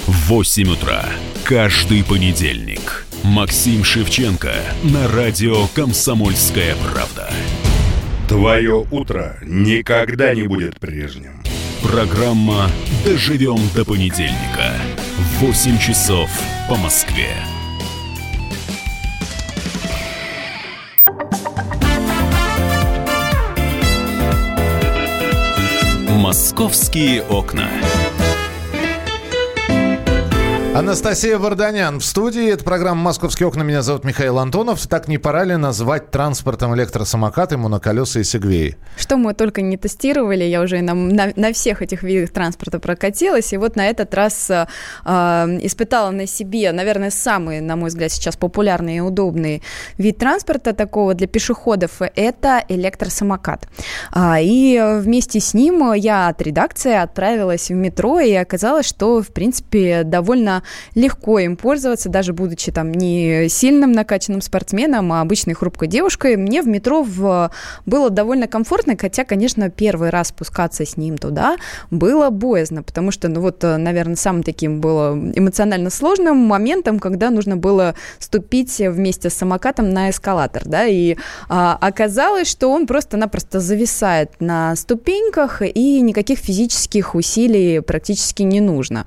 В 0.08 0.28
8 0.28 0.72
утра 0.72 1.04
каждый 1.44 2.02
понедельник– 2.02 3.06
Максим 3.24 3.84
Шевченко 3.84 4.52
на 4.82 5.06
радио 5.06 5.68
«Комсомольская 5.74 6.74
правда». 6.74 7.30
Твое 8.28 8.84
утро 8.90 9.36
никогда 9.42 10.34
не 10.34 10.42
будет 10.42 10.80
прежним. 10.80 11.40
Программа 11.82 12.68
«Доживем 13.04 13.60
до 13.76 13.84
понедельника» 13.84 14.72
в 15.16 15.44
8 15.44 15.78
часов 15.78 16.30
по 16.68 16.74
Москве. 16.74 17.28
«Московские 26.08 27.22
окна». 27.22 27.68
Анастасия 30.74 31.36
Варданян 31.36 32.00
в 32.00 32.04
студии. 32.04 32.50
Это 32.50 32.64
программа 32.64 33.02
«Московские 33.02 33.46
окна». 33.46 33.62
Меня 33.62 33.82
зовут 33.82 34.04
Михаил 34.04 34.38
Антонов. 34.38 34.86
Так 34.86 35.06
не 35.06 35.18
пора 35.18 35.44
ли 35.44 35.56
назвать 35.56 36.10
транспортом 36.10 36.74
электросамокаты, 36.74 37.58
моноколеса 37.58 38.20
и 38.20 38.24
сегвеи? 38.24 38.78
Что 38.96 39.18
мы 39.18 39.34
только 39.34 39.60
не 39.60 39.76
тестировали. 39.76 40.44
Я 40.44 40.62
уже 40.62 40.80
на, 40.80 40.94
на, 40.94 41.30
на 41.36 41.52
всех 41.52 41.82
этих 41.82 42.02
видах 42.02 42.30
транспорта 42.30 42.78
прокатилась. 42.78 43.52
И 43.52 43.58
вот 43.58 43.76
на 43.76 43.86
этот 43.86 44.14
раз 44.14 44.50
э, 44.50 44.66
испытала 45.04 46.10
на 46.10 46.26
себе, 46.26 46.72
наверное, 46.72 47.10
самый, 47.10 47.60
на 47.60 47.76
мой 47.76 47.90
взгляд, 47.90 48.10
сейчас 48.10 48.38
популярный 48.38 48.96
и 48.96 49.00
удобный 49.00 49.62
вид 49.98 50.16
транспорта 50.16 50.72
такого 50.72 51.12
для 51.12 51.26
пешеходов. 51.26 52.00
Это 52.00 52.64
электросамокат. 52.66 53.68
А, 54.10 54.40
и 54.40 54.80
вместе 55.00 55.38
с 55.38 55.52
ним 55.52 55.92
я 55.92 56.28
от 56.28 56.40
редакции 56.40 56.94
отправилась 56.94 57.68
в 57.68 57.74
метро. 57.74 58.20
И 58.20 58.32
оказалось, 58.32 58.86
что, 58.86 59.20
в 59.20 59.28
принципе, 59.34 60.02
довольно 60.02 60.61
легко 60.94 61.38
им 61.38 61.56
пользоваться, 61.56 62.08
даже 62.08 62.32
будучи 62.32 62.72
там 62.72 62.92
не 62.92 63.48
сильным 63.48 63.92
накачанным 63.92 64.40
спортсменом, 64.40 65.12
а 65.12 65.20
обычной 65.20 65.54
хрупкой 65.54 65.88
девушкой. 65.88 66.36
Мне 66.36 66.62
в 66.62 66.66
метро 66.66 67.02
в... 67.02 67.50
было 67.86 68.10
довольно 68.10 68.46
комфортно, 68.46 68.96
хотя, 68.98 69.24
конечно, 69.24 69.70
первый 69.70 70.10
раз 70.10 70.28
спускаться 70.28 70.84
с 70.84 70.96
ним 70.96 71.18
туда 71.18 71.56
было 71.90 72.30
боязно, 72.30 72.82
потому 72.82 73.10
что, 73.10 73.28
ну 73.28 73.40
вот, 73.40 73.62
наверное, 73.62 74.16
самым 74.16 74.42
таким 74.42 74.80
было 74.80 75.14
эмоционально 75.14 75.90
сложным 75.90 76.36
моментом, 76.36 76.98
когда 76.98 77.30
нужно 77.30 77.56
было 77.56 77.94
ступить 78.18 78.78
вместе 78.78 79.30
с 79.30 79.34
самокатом 79.34 79.90
на 79.90 80.10
эскалатор, 80.10 80.62
да, 80.64 80.86
и 80.86 81.16
а, 81.48 81.76
оказалось, 81.80 82.48
что 82.48 82.68
он 82.68 82.86
просто-напросто 82.86 83.60
зависает 83.60 84.40
на 84.40 84.76
ступеньках, 84.76 85.62
и 85.62 86.00
никаких 86.00 86.38
физических 86.38 87.14
усилий 87.14 87.80
практически 87.80 88.42
не 88.42 88.60
нужно. 88.60 89.06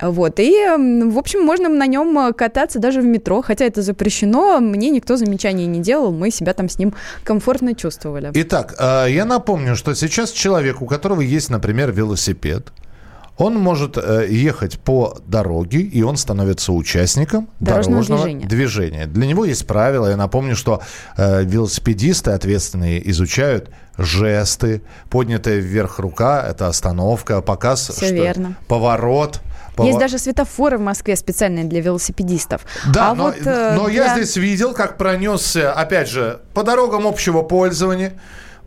Вот, 0.00 0.38
и, 0.40 0.52
в 0.52 1.18
общем, 1.18 1.42
можно 1.42 1.68
на 1.68 1.86
нем 1.86 2.18
э, 2.18 2.32
кататься 2.32 2.78
даже 2.78 3.00
в 3.00 3.04
метро, 3.04 3.42
хотя 3.42 3.64
это 3.64 3.82
запрещено, 3.82 4.60
мне 4.60 4.90
никто 4.90 5.16
замечаний 5.16 5.66
не 5.66 5.80
делал, 5.80 6.12
мы 6.12 6.30
себя 6.30 6.52
там 6.54 6.68
с 6.68 6.78
ним 6.78 6.94
комфортно 7.24 7.74
чувствовали. 7.74 8.30
Итак, 8.34 8.74
э, 8.78 9.06
я 9.10 9.24
напомню, 9.24 9.76
что 9.76 9.94
сейчас 9.94 10.30
человек, 10.30 10.82
у 10.82 10.86
которого 10.86 11.20
есть, 11.20 11.50
например, 11.50 11.92
велосипед, 11.92 12.72
он 13.38 13.54
может 13.54 13.96
э, 13.96 14.26
ехать 14.28 14.80
по 14.80 15.16
дороге, 15.26 15.80
и 15.80 16.02
он 16.02 16.16
становится 16.16 16.72
участником 16.72 17.48
дорожного, 17.60 18.02
дорожного 18.02 18.24
движения. 18.24 18.46
движения. 18.46 19.06
Для 19.06 19.26
него 19.26 19.44
есть 19.44 19.66
правила. 19.66 20.08
Я 20.08 20.16
напомню, 20.16 20.56
что 20.56 20.82
э, 21.16 21.44
велосипедисты 21.44 22.32
ответственные 22.32 23.08
изучают 23.10 23.70
жесты, 23.96 24.82
поднятая 25.08 25.58
вверх 25.58 26.00
рука– 26.00 26.44
это 26.50 26.66
остановка, 26.66 27.40
показ, 27.40 27.88
Все 27.88 28.06
что 28.06 28.14
верно. 28.14 28.56
поворот, 28.66 29.40
есть 29.86 29.98
даже 29.98 30.18
светофоры 30.18 30.78
в 30.78 30.80
Москве 30.80 31.16
специальные 31.16 31.64
для 31.64 31.80
велосипедистов. 31.80 32.62
Да, 32.92 33.10
а 33.10 33.14
но, 33.14 33.24
вот, 33.24 33.36
э, 33.44 33.74
но 33.76 33.86
для... 33.86 34.06
я 34.06 34.14
здесь 34.14 34.36
видел, 34.36 34.72
как 34.74 34.96
пронесся, 34.96 35.72
опять 35.72 36.08
же, 36.08 36.40
по 36.54 36.62
дорогам 36.62 37.06
общего 37.06 37.42
пользования 37.42 38.12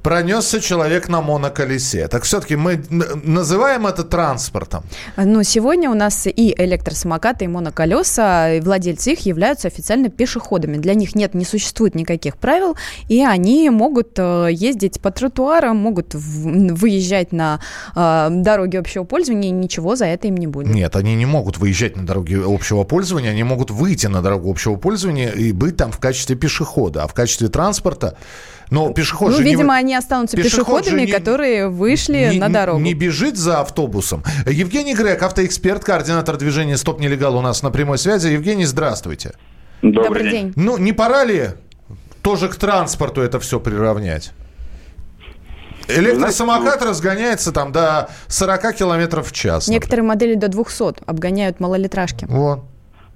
пронесся 0.02 0.60
человек 0.60 1.10
на 1.10 1.22
моноколесе. 1.22 2.08
Так 2.08 2.24
все-таки 2.24 2.56
мы 2.56 2.84
называем 2.90 3.88
это 3.88 4.04
транспортом. 4.04 4.84
Ну, 5.18 5.44
сегодня 5.44 5.90
у 5.90 5.94
нас 5.94 6.28
и 6.28 6.54
электросамокаты, 6.58 7.46
и 7.46 7.48
моноколеса, 7.48 8.56
и 8.56 8.60
владельцы 8.62 9.14
их 9.14 9.26
являются 9.26 9.68
официально 9.68 10.10
пешеходами. 10.10 10.78
Для 10.78 10.94
них 10.94 11.16
нет, 11.16 11.34
не 11.34 11.46
существует 11.46 11.96
никаких 11.96 12.38
правил, 12.38 12.76
и 13.08 13.24
они 13.24 13.70
могут 13.70 14.18
э, 14.18 14.50
ездить 14.52 15.00
по 15.02 15.12
тротуарам, 15.12 15.78
могут 15.78 16.14
выезжать 16.14 17.32
на 17.32 17.60
э, 17.96 18.28
дороги 18.32 18.78
общего 18.78 19.04
пользования, 19.04 19.50
и 19.50 19.52
ничего 19.52 19.96
за 19.96 20.06
это 20.06 20.28
им 20.28 20.38
не 20.38 20.48
будет. 20.48 20.74
Нет, 20.74 20.96
они 20.96 21.16
не 21.16 21.26
могут 21.26 21.58
выезжать 21.58 21.96
на 21.96 22.06
дороги 22.06 22.40
общего 22.44 22.84
пользования, 22.84 23.32
они 23.32 23.44
могут 23.44 23.72
выйти 23.72 24.08
на 24.08 24.22
дорогу 24.22 24.50
общего 24.50 24.76
пользования 24.76 25.30
и 25.30 25.52
быть 25.52 25.78
там 25.78 25.92
в 25.92 26.00
качестве 26.00 26.36
пешехода, 26.36 27.04
а 27.04 27.08
в 27.08 27.14
качестве 27.14 27.48
транспорта 27.48 28.18
но 28.72 28.94
пешеход 28.94 29.32
ну, 29.32 29.38
же 29.38 29.44
видимо, 29.44 29.76
не... 29.76 29.80
они 29.82 29.96
останутся 29.96 30.38
Пешеход 30.38 30.80
пешеходами, 30.80 31.06
не, 31.06 31.12
которые 31.12 31.68
вышли 31.68 32.30
не, 32.32 32.40
на 32.40 32.48
дорогу. 32.48 32.80
Не 32.80 32.94
бежит 32.94 33.36
за 33.36 33.60
автобусом. 33.60 34.24
Евгений 34.48 34.96
Грек, 34.96 35.22
автоэксперт, 35.22 35.84
координатор 35.84 36.38
движения 36.38 36.78
«Стоп 36.78 37.02
нелегал» 37.02 37.36
у 37.36 37.42
нас 37.42 37.64
на 37.64 37.70
прямой 37.70 37.98
связи. 37.98 38.30
Евгений, 38.30 38.64
здравствуйте. 38.64 39.34
Добрый, 39.82 40.04
Добрый 40.04 40.24
день. 40.24 40.46
день. 40.46 40.54
Ну, 40.56 40.78
не 40.78 40.94
пора 40.94 41.26
ли 41.26 41.50
тоже 42.22 42.48
к 42.48 42.56
транспорту 42.56 43.22
это 43.22 43.42
все 43.42 43.60
приравнять? 43.60 44.32
Электросамокат 45.90 46.82
разгоняется 46.82 47.52
там 47.52 47.74
до 47.74 48.10
40 48.28 48.74
километров 48.74 49.28
в 49.28 49.34
час. 49.34 49.68
Некоторые 49.68 50.06
модели 50.06 50.36
до 50.36 50.48
200 50.48 51.04
обгоняют 51.06 51.60
малолитражки. 51.60 52.26
Вот. 52.30 52.64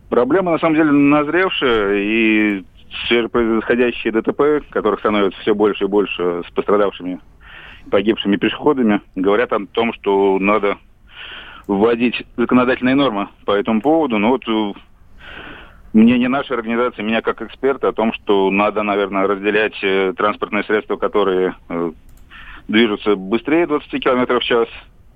Проблема, 0.09 0.51
на 0.51 0.59
самом 0.59 0.75
деле, 0.75 0.91
назревшая, 0.91 1.95
и 1.95 2.65
свежепроисходящие 3.07 4.13
ДТП, 4.13 4.65
которых 4.69 4.99
становится 4.99 5.39
все 5.41 5.53
больше 5.53 5.85
и 5.85 5.87
больше 5.87 6.43
с 6.47 6.51
пострадавшими, 6.51 7.19
погибшими 7.89 8.37
пешеходами, 8.37 9.01
говорят 9.15 9.53
о 9.53 9.65
том, 9.65 9.93
что 9.93 10.37
надо 10.39 10.77
вводить 11.67 12.25
законодательные 12.37 12.95
нормы 12.95 13.29
по 13.45 13.51
этому 13.51 13.81
поводу. 13.81 14.17
Но 14.17 14.29
вот 14.29 14.47
э, 14.47 14.73
мнение 15.93 16.29
нашей 16.29 16.55
организации, 16.55 17.01
меня 17.01 17.21
как 17.21 17.41
эксперта, 17.41 17.89
о 17.89 17.93
том, 17.93 18.13
что 18.13 18.49
надо, 18.51 18.83
наверное, 18.83 19.27
разделять 19.27 19.77
э, 19.83 20.13
транспортные 20.15 20.63
средства, 20.63 20.97
которые 20.97 21.55
э, 21.69 21.91
движутся 22.67 23.15
быстрее 23.15 23.67
20 23.67 23.89
км 24.03 24.39
в 24.39 24.43
час 24.43 24.67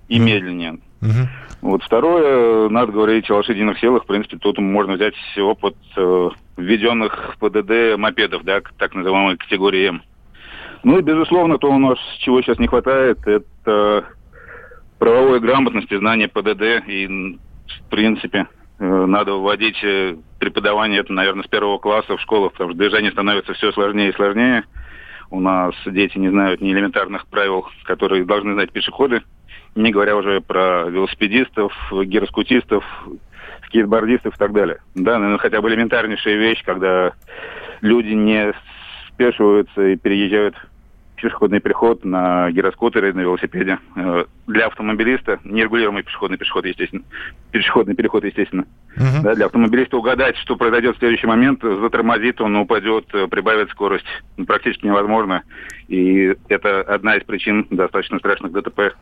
и 0.10 0.20
медленнее. 0.20 0.80
Uh-huh. 1.02 1.28
Вот 1.62 1.84
второе, 1.84 2.70
надо 2.70 2.92
говорить 2.92 3.30
о 3.30 3.36
лошадиных 3.36 3.80
силах. 3.80 4.04
В 4.04 4.08
принципе, 4.08 4.38
тут 4.38 4.58
можно 4.60 4.94
взять 4.94 5.16
опыт 5.38 5.76
э, 5.96 6.30
введенных 6.58 7.36
в 7.36 7.40
ПДД 7.40 7.98
мопедов, 7.98 8.44
да, 8.44 8.62
так 8.78 8.96
называемой 8.96 9.38
категории 9.38 9.90
М. 9.90 10.02
Ну 10.84 10.98
и, 10.98 11.02
безусловно, 11.02 11.58
то 11.58 11.70
у 11.70 11.78
нас 11.78 11.98
чего 12.20 12.42
сейчас 12.42 12.60
не 12.60 12.68
хватает, 12.68 13.20
это 13.28 14.06
правовой 14.98 15.42
грамотности, 15.42 15.98
знания 15.98 16.30
ПДД. 16.30 16.88
И, 16.88 17.08
в 17.08 17.90
принципе, 17.90 18.48
э, 18.80 19.06
надо 19.06 19.34
вводить 19.34 19.84
э, 19.84 20.16
преподавание, 20.40 21.02
это, 21.02 21.12
наверное, 21.12 21.44
с 21.44 21.48
первого 21.48 21.78
класса 21.78 22.16
в 22.16 22.22
школах, 22.22 22.54
потому 22.54 22.72
что 22.72 22.80
движение 22.80 23.12
становится 23.12 23.54
все 23.54 23.72
сложнее 23.74 24.10
и 24.10 24.16
сложнее. 24.16 24.64
У 25.30 25.42
нас 25.42 25.76
дети 25.86 26.18
не 26.18 26.30
знают 26.30 26.62
ни 26.62 26.72
элементарных 26.72 27.28
правил, 27.28 27.68
которые 27.84 28.24
должны 28.24 28.54
знать 28.54 28.72
пешеходы, 28.72 29.22
не 29.76 29.92
говоря 29.92 30.16
уже 30.16 30.42
про 30.42 30.90
велосипедистов, 30.90 31.74
гироскутистов, 31.92 32.84
скейтбордистов 33.66 34.36
и 34.36 34.38
так 34.38 34.52
далее. 34.52 34.80
Да, 34.96 35.18
наверное, 35.18 35.38
хотя 35.38 35.62
бы 35.62 35.70
элементарнейшая 35.70 36.36
вещь, 36.36 36.64
когда 36.64 37.14
люди 37.82 38.14
не 38.14 38.54
спешиваются 39.14 39.88
и 39.88 39.96
переезжают 39.96 40.56
пешеходный 41.22 41.60
переход 41.60 42.04
на 42.06 42.52
гироскутере, 42.52 43.14
на 43.14 43.22
велосипеде. 43.22 43.80
Э, 43.96 44.26
для 44.48 44.68
автомобилиста 44.68 45.40
нерегулируемый 45.44 46.04
пешеходный 46.04 46.38
переход, 46.38 46.66
естественно. 46.66 47.04
Пешеходный 47.52 47.96
переход, 47.96 48.24
естественно. 48.24 48.66
Uh-huh. 48.96 49.22
Да, 49.22 49.36
для 49.36 49.46
автомобилиста 49.46 49.98
угадать, 49.98 50.38
что 50.38 50.56
произойдет 50.56 50.96
в 50.96 51.00
следующий 51.00 51.28
момент, 51.28 51.62
затормозит, 51.62 52.42
он 52.42 52.56
упадет, 52.56 53.06
э, 53.14 53.28
прибавит 53.28 53.70
скорость. 53.70 54.06
Практически 54.48 54.86
невозможно. 54.86 55.44
И 55.88 56.36
это 56.50 56.82
одна 56.82 57.16
из 57.16 57.24
причин 57.24 57.66
достаточно 57.70 58.20
страшных 58.20 58.52
ДТП. 58.52 58.96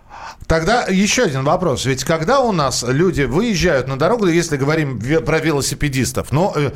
Тогда 0.48 0.86
еще 0.90 1.24
один 1.24 1.44
вопрос. 1.44 1.86
Ведь 1.86 2.04
когда 2.04 2.40
у 2.40 2.52
нас 2.52 2.86
люди 2.88 3.24
выезжают 3.24 3.88
на 3.88 3.98
дорогу, 3.98 4.28
если 4.28 4.58
говорим 4.58 5.00
про 5.26 5.40
велосипедистов, 5.40 6.32
но 6.32 6.54
э, 6.56 6.70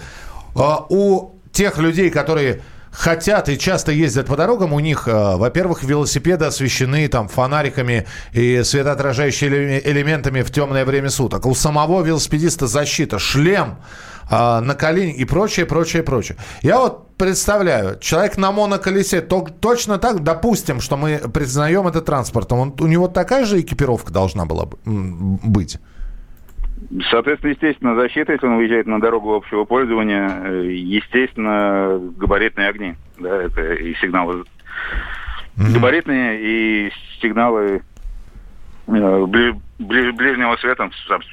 э, 0.56 0.60
у 0.90 1.32
тех 1.52 1.78
людей, 1.80 2.10
которые 2.10 2.62
хотят 2.92 3.50
и 3.50 3.58
часто 3.58 3.92
ездят 3.92 4.28
по 4.28 4.36
дорогам, 4.36 4.74
у 4.74 4.80
них, 4.80 5.08
э, 5.08 5.36
во-первых, 5.38 5.84
велосипеды 5.84 6.46
освещены 6.46 7.08
там 7.08 7.28
фонариками 7.28 8.06
и 8.34 8.62
светоотражающими 8.64 9.82
элементами 9.84 10.42
в 10.42 10.52
темное 10.52 10.86
время 10.86 11.10
суток. 11.10 11.46
У 11.46 11.56
самого 11.56 12.02
велосипедиста 12.04 12.68
защита, 12.68 13.18
шлем 13.18 13.78
э, 14.30 14.60
на 14.60 14.76
колени 14.76 15.14
и 15.14 15.26
прочее, 15.26 15.66
прочее, 15.66 16.04
прочее. 16.04 16.38
Я 16.62 16.80
вот 16.80 17.16
представляю, 17.16 18.00
человек 18.00 18.38
на 18.38 18.52
моноколесе, 18.52 19.22
то, 19.22 19.48
точно 19.60 19.98
так, 19.98 20.24
допустим, 20.24 20.82
что 20.82 20.98
мы 20.98 21.18
признаем 21.18 21.88
это 21.88 22.02
транспортом, 22.02 22.60
он, 22.60 22.76
у 22.80 22.88
него 22.88 23.08
такая 23.08 23.46
же 23.46 23.62
экипировка 23.62 24.12
должна 24.12 24.46
была 24.46 24.68
быть? 24.86 25.78
Соответственно, 27.10 27.52
естественно, 27.52 27.96
защита, 27.96 28.34
если 28.34 28.48
он 28.48 28.58
выезжает 28.58 28.86
на 28.86 29.00
дорогу 29.00 29.34
общего 29.34 29.64
пользования, 29.64 30.28
э, 30.44 30.72
естественно, 30.72 32.00
габаритные 32.18 32.68
огни. 32.68 32.96
Да, 33.18 33.44
это 33.44 33.74
и 33.74 33.94
сигналы 33.96 34.44
mm-hmm. 35.58 35.74
габаритные, 35.74 36.40
и 36.42 36.92
сигналы 37.22 37.82
э, 38.88 39.26
ближ, 39.26 39.56
ближ, 39.80 40.16
ближнего 40.16 40.56
света, 40.58 40.90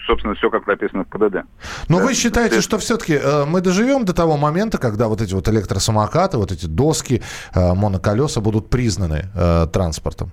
собственно, 0.06 0.34
все 0.34 0.50
как 0.50 0.66
написано 0.66 1.04
в 1.04 1.08
ПДД. 1.08 1.44
Но 1.88 1.98
да. 1.98 2.04
вы 2.04 2.14
считаете, 2.14 2.60
что 2.60 2.78
все-таки 2.78 3.14
э, 3.14 3.44
мы 3.44 3.60
доживем 3.60 4.04
до 4.04 4.14
того 4.14 4.36
момента, 4.36 4.78
когда 4.78 5.08
вот 5.08 5.20
эти 5.20 5.34
вот 5.34 5.48
электросамокаты, 5.48 6.38
вот 6.38 6.52
эти 6.52 6.66
доски, 6.66 7.22
э, 7.54 7.74
моноколеса 7.74 8.40
будут 8.40 8.70
признаны 8.70 9.24
э, 9.34 9.66
транспортом? 9.72 10.30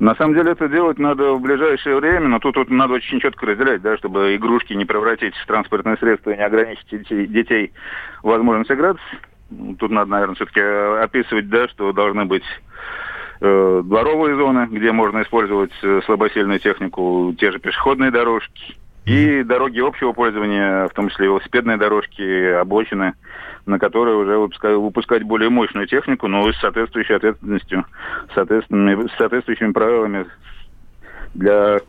На 0.00 0.14
самом 0.16 0.34
деле 0.34 0.52
это 0.52 0.68
делать 0.68 0.98
надо 0.98 1.34
в 1.34 1.40
ближайшее 1.40 1.96
время, 1.96 2.28
но 2.28 2.38
тут, 2.40 2.54
тут 2.54 2.68
надо 2.68 2.94
очень 2.94 3.20
четко 3.20 3.46
разделять, 3.46 3.80
да, 3.80 3.96
чтобы 3.96 4.34
игрушки 4.34 4.72
не 4.72 4.84
превратить 4.84 5.36
в 5.36 5.46
транспортное 5.46 5.96
средство 5.96 6.30
и 6.30 6.36
не 6.36 6.44
ограничить 6.44 6.88
детей, 6.90 7.26
детей 7.26 7.72
возможность 8.22 8.72
играться. 8.72 9.04
Тут 9.78 9.90
надо, 9.90 10.10
наверное, 10.10 10.34
все-таки 10.34 10.60
описывать, 10.60 11.48
да, 11.48 11.68
что 11.68 11.92
должны 11.92 12.24
быть 12.24 12.44
э, 13.40 13.82
дворовые 13.84 14.36
зоны, 14.36 14.66
где 14.68 14.90
можно 14.90 15.22
использовать 15.22 15.72
э, 15.82 16.00
слабосильную 16.06 16.58
технику, 16.58 17.32
те 17.38 17.52
же 17.52 17.60
пешеходные 17.60 18.10
дорожки, 18.10 18.76
и 19.04 19.42
дороги 19.42 19.80
общего 19.80 20.12
пользования, 20.12 20.88
в 20.88 20.94
том 20.94 21.10
числе 21.10 21.26
велосипедные 21.26 21.76
дорожки, 21.76 22.52
обочины, 22.52 23.14
на 23.66 23.78
которые 23.78 24.16
уже 24.16 24.38
выпускать, 24.38 24.76
выпускать 24.76 25.22
более 25.24 25.50
мощную 25.50 25.86
технику, 25.86 26.26
но 26.26 26.50
с 26.50 26.58
соответствующей 26.58 27.14
ответственностью, 27.14 27.84
соответствующими, 28.34 29.08
соответствующими 29.18 29.72
правилами 29.72 30.26
для 31.34 31.80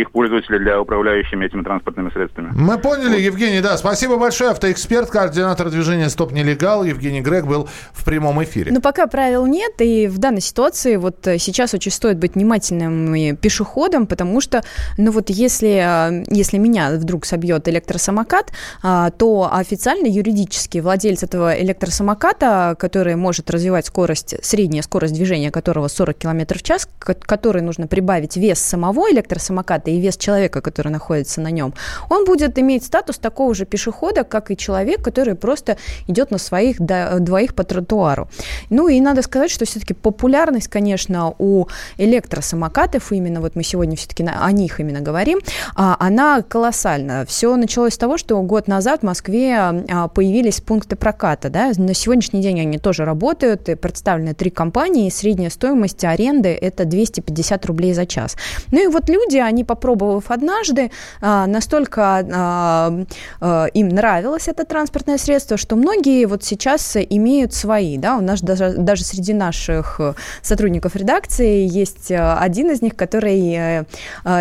их 0.00 0.10
пользователя 0.10 0.58
для 0.58 0.80
управляющими 0.80 1.46
этими 1.46 1.62
транспортными 1.62 2.10
средствами. 2.10 2.50
Мы 2.54 2.78
поняли, 2.78 3.20
Евгений, 3.20 3.60
да. 3.60 3.76
Спасибо 3.76 4.16
большое. 4.16 4.50
Автоэксперт, 4.50 5.10
координатор 5.10 5.70
движения 5.70 6.08
«Стоп 6.08 6.32
нелегал» 6.32 6.84
Евгений 6.84 7.20
Грег 7.20 7.46
был 7.46 7.68
в 7.92 8.04
прямом 8.04 8.42
эфире. 8.42 8.72
Но 8.72 8.80
пока 8.80 9.06
правил 9.06 9.46
нет, 9.46 9.74
и 9.78 10.08
в 10.08 10.18
данной 10.18 10.40
ситуации 10.40 10.96
вот 10.96 11.26
э, 11.26 11.38
сейчас 11.38 11.74
очень 11.74 11.92
стоит 11.92 12.18
быть 12.18 12.34
внимательным 12.34 13.36
пешеходом, 13.36 14.06
потому 14.06 14.40
что, 14.40 14.62
ну 14.98 15.12
вот 15.12 15.30
если, 15.30 16.20
э, 16.20 16.24
если 16.28 16.58
меня 16.58 16.90
вдруг 16.90 17.24
собьет 17.24 17.68
электросамокат, 17.68 18.52
а, 18.82 19.10
то 19.10 19.48
официально 19.52 20.06
юридически 20.06 20.78
владелец 20.78 21.22
этого 21.22 21.60
электросамоката, 21.60 22.76
который 22.78 23.14
может 23.14 23.50
развивать 23.50 23.86
скорость, 23.86 24.44
средняя 24.44 24.82
скорость 24.82 25.14
движения 25.14 25.50
которого 25.50 25.88
40 25.88 26.18
км 26.18 26.58
в 26.58 26.62
час, 26.62 26.88
который 26.98 27.62
нужно 27.62 27.86
прибавить 27.86 28.36
вес 28.36 28.58
самого 28.58 29.10
электросамоката, 29.10 29.83
самоката 29.84 29.90
и 29.90 30.00
вес 30.00 30.16
человека, 30.16 30.60
который 30.60 30.92
находится 30.92 31.40
на 31.40 31.50
нем, 31.50 31.72
он 32.10 32.24
будет 32.24 32.58
иметь 32.58 32.84
статус 32.84 33.18
такого 33.18 33.54
же 33.54 33.64
пешехода, 33.64 34.24
как 34.24 34.50
и 34.50 34.56
человек, 34.56 35.02
который 35.02 35.34
просто 35.34 35.76
идет 36.08 36.30
на 36.30 36.38
своих 36.38 36.78
двоих 36.80 37.54
по 37.54 37.64
тротуару. 37.64 38.28
Ну 38.70 38.88
и 38.88 39.00
надо 39.00 39.22
сказать, 39.22 39.50
что 39.50 39.64
все-таки 39.64 39.94
популярность, 39.94 40.68
конечно, 40.68 41.34
у 41.38 41.66
электросамокатов, 41.98 43.12
именно 43.12 43.40
вот 43.40 43.56
мы 43.56 43.64
сегодня 43.64 43.96
все-таки 43.96 44.24
о 44.24 44.52
них 44.52 44.80
именно 44.80 45.00
говорим, 45.00 45.38
а, 45.74 45.96
она 46.00 46.42
колоссальна. 46.42 47.24
Все 47.26 47.56
началось 47.56 47.92
с 47.92 47.98
того, 47.98 48.18
что 48.18 48.40
год 48.42 48.68
назад 48.68 49.00
в 49.00 49.06
Москве 49.06 49.56
а, 49.56 50.08
появились 50.08 50.60
пункты 50.60 50.96
проката. 50.96 51.50
Да? 51.50 51.72
На 51.76 51.94
сегодняшний 51.94 52.42
день 52.42 52.60
они 52.60 52.78
тоже 52.78 53.04
работают, 53.04 53.68
и 53.68 53.74
представлены 53.74 54.34
три 54.34 54.50
компании, 54.50 55.10
средняя 55.10 55.50
стоимость 55.50 56.04
аренды– 56.04 56.48
это 56.62 56.84
250 56.84 57.66
рублей 57.66 57.94
за 57.94 58.06
час. 58.06 58.36
Ну 58.72 58.82
и 58.82 58.86
вот 58.86 59.08
люди, 59.08 59.38
они 59.38 59.63
попробовав 59.64 60.30
однажды, 60.30 60.90
а, 61.20 61.46
настолько 61.46 62.24
а, 62.32 63.04
а, 63.40 63.66
им 63.66 63.88
нравилось 63.88 64.48
это 64.48 64.64
транспортное 64.64 65.18
средство, 65.18 65.56
что 65.56 65.76
многие 65.76 66.26
вот 66.26 66.44
сейчас 66.44 66.96
имеют 66.96 67.54
свои, 67.54 67.98
да, 67.98 68.16
у 68.16 68.20
нас 68.20 68.40
даже, 68.40 68.74
даже 68.76 69.04
среди 69.04 69.34
наших 69.34 70.00
сотрудников 70.42 70.96
редакции 70.96 71.66
есть 71.66 72.10
один 72.10 72.70
из 72.70 72.82
них, 72.82 72.96
который 72.96 73.54
э, 73.54 73.84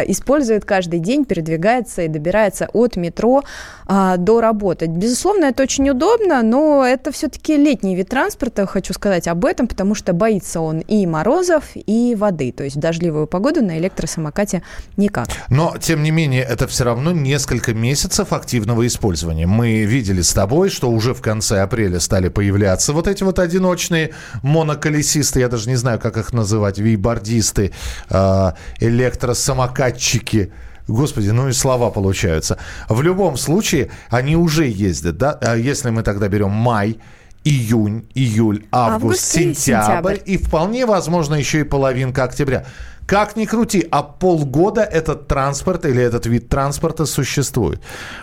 использует 0.08 0.66
каждый 0.66 1.00
день, 1.00 1.26
передвигается 1.26 2.04
и 2.04 2.08
добирается 2.08 2.70
от 2.74 2.96
метро 2.96 3.44
до 3.88 4.42
работы. 4.42 4.86
Безусловно, 4.88 5.46
это 5.46 5.64
очень 5.64 5.90
удобно, 5.90 6.42
но 6.42 6.86
это 6.86 7.12
все-таки 7.12 7.58
летний 7.58 7.96
вид 7.96 8.10
транспорта, 8.10 8.66
хочу 8.66 8.94
сказать 8.94 9.28
об 9.28 9.46
этом, 9.46 9.68
потому 9.68 9.96
что 9.96 10.14
боится 10.14 10.62
он 10.62 10.80
и 10.80 11.06
морозов, 11.06 11.72
и 11.76 12.16
воды, 12.16 12.52
то 12.52 12.64
есть 12.64 12.76
в 12.76 12.80
дождливую 12.80 13.28
погоду 13.28 13.64
на 13.64 13.78
электросамокате 13.78 14.64
не 14.98 15.10
никак. 15.14 15.28
Но, 15.50 15.76
тем 15.80 16.04
не 16.04 16.12
менее, 16.12 16.44
это 16.44 16.68
все 16.68 16.84
равно 16.84 17.12
несколько 17.12 17.74
месяцев 17.74 18.34
активного 18.34 18.86
использования. 18.88 19.48
Мы 19.48 19.84
видели 19.84 20.22
с 20.22 20.34
тобой, 20.34 20.70
что 20.70 20.90
уже 20.90 21.14
в 21.14 21.22
конце 21.22 21.62
апреля 21.62 22.00
стали 22.00 22.30
появляться 22.30 22.94
вот 22.94 23.08
эти 23.08 23.24
вот 23.24 23.40
одиночные 23.40 24.12
моноколесисты, 24.42 25.40
я 25.40 25.50
даже 25.50 25.70
не 25.70 25.76
знаю, 25.76 26.00
как 26.00 26.18
их 26.18 26.34
называть, 26.34 26.80
вейбордисты, 26.80 27.72
а, 28.10 28.56
электросамокатчики. 28.80 30.52
Господи, 30.88 31.30
ну 31.30 31.48
и 31.48 31.54
слова 31.54 31.92
получаются. 31.92 32.58
В 32.90 33.02
любом 33.02 33.38
случае, 33.38 33.90
они 34.10 34.36
уже 34.36 34.66
ездят, 34.68 35.18
да? 35.18 35.32
А 35.42 35.56
если 35.56 35.92
мы 35.92 36.04
тогда 36.04 36.28
берем 36.28 36.52
май, 36.52 37.00
июнь, 37.44 38.08
июль, 38.14 38.66
август, 38.72 39.04
август 39.04 39.22
сентябрь, 39.22 39.52
и, 39.52 39.56
сентябрь, 39.56 40.18
и 40.26 40.38
вполне 40.38 40.86
возможно 40.86 41.36
еще 41.36 41.62
и 41.62 41.64
половинка 41.64 42.24
октября. 42.24 42.66
Как 43.06 43.36
ни 43.36 43.46
крути, 43.46 43.86
а 43.92 44.02
полгода 44.02 44.82
этот 44.82 45.28
транспорт 45.28 45.86
или 45.86 46.02
этот 46.02 46.26
вид 46.26 46.48
транспорта 46.48 47.06
существует. 47.06 47.82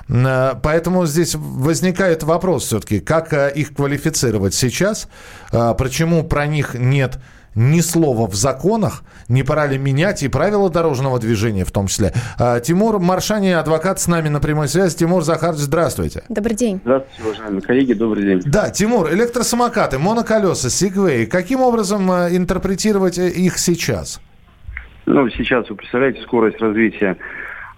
Э, 0.09 0.55
поэтому 0.63 1.07
здесь 1.07 1.35
возникает 1.35 2.23
вопрос 2.23 2.65
все-таки, 2.65 3.01
как 3.01 3.33
э, 3.33 3.53
их 3.55 3.75
квалифицировать 3.75 4.55
сейчас, 4.55 5.09
э, 5.53 5.75
почему 5.77 6.25
про 6.25 6.47
них 6.47 6.75
нет 6.75 7.19
ни 7.55 7.81
слова 7.81 8.27
в 8.27 8.35
законах, 8.35 9.03
не 9.29 9.43
пора 9.43 9.67
ли 9.67 9.79
менять 9.79 10.23
и 10.23 10.29
правила 10.29 10.71
дорожного 10.71 11.19
движения 11.19 11.65
в 11.65 11.73
том 11.73 11.87
числе. 11.87 12.13
Тимур 12.63 12.99
Маршани, 12.99 13.51
адвокат, 13.51 14.01
с 14.01 14.07
нами 14.07 14.29
на 14.29 14.41
прямой 14.41 14.69
связи. 14.69 14.97
Тимур 14.97 15.23
Захарович, 15.23 15.61
здравствуйте. 15.61 16.23
Добрый 16.29 16.57
день. 16.57 16.81
Здравствуйте, 16.85 17.23
уважаемые 17.23 17.63
коллеги, 17.63 17.93
добрый 17.93 18.25
день. 18.25 18.43
Да, 18.45 18.71
Тимур, 18.71 19.13
электросамокаты, 19.13 19.99
моноколеса, 19.99 20.71
сигвей, 20.71 21.27
каким 21.27 21.61
образом 21.61 22.11
интерпретировать 22.11 23.19
их 23.19 23.59
сейчас? 23.59 24.21
Ну, 25.07 25.29
сейчас 25.31 25.69
вы 25.69 25.77
представляете, 25.77 26.23
скорость 26.23 26.61
развития 26.61 27.17
а, 27.17 27.17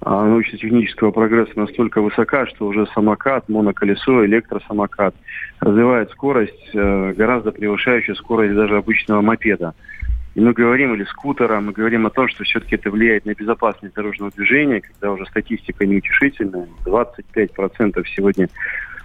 научно-технического 0.05 1.11
прогресса 1.11 1.53
настолько 1.57 2.01
высока, 2.01 2.47
что 2.47 2.67
уже 2.67 2.87
самокат, 2.95 3.49
моноколесо, 3.49 4.25
электросамокат 4.27 5.15
развивает 5.61 6.11
скорость, 6.11 6.71
э, 6.75 7.13
гораздо 7.13 7.53
превышающую 7.53 8.17
скорость 8.17 8.55
даже 8.55 8.77
обычного 8.77 9.21
мопеда. 9.21 9.75
И 10.35 10.41
мы 10.41 10.53
говорим, 10.53 10.95
или 10.95 11.05
скутера, 11.05 11.61
мы 11.61 11.73
говорим 11.73 12.07
о 12.07 12.11
том, 12.11 12.27
что 12.29 12.45
все-таки 12.45 12.77
это 12.77 12.91
влияет 12.91 13.27
на 13.27 13.35
безопасность 13.35 13.95
дорожного 13.95 14.33
движения, 14.33 14.81
когда 14.81 15.13
уже 15.13 15.27
статистика 15.27 15.85
неутешительная. 15.85 16.67
25% 16.87 18.05
сегодня 18.17 18.49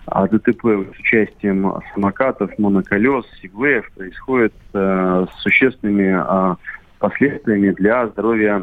а, 0.05 0.25
ДТП 0.27 0.63
с 0.63 0.99
участием 0.99 1.81
самокатов, 1.93 2.57
моноколес, 2.57 3.25
сигвеев 3.41 3.91
происходит 3.91 4.53
э, 4.73 5.25
с 5.29 5.41
существенными 5.41 6.15
э, 6.17 6.55
последствиями 6.99 7.71
для 7.71 8.07
здоровья 8.07 8.59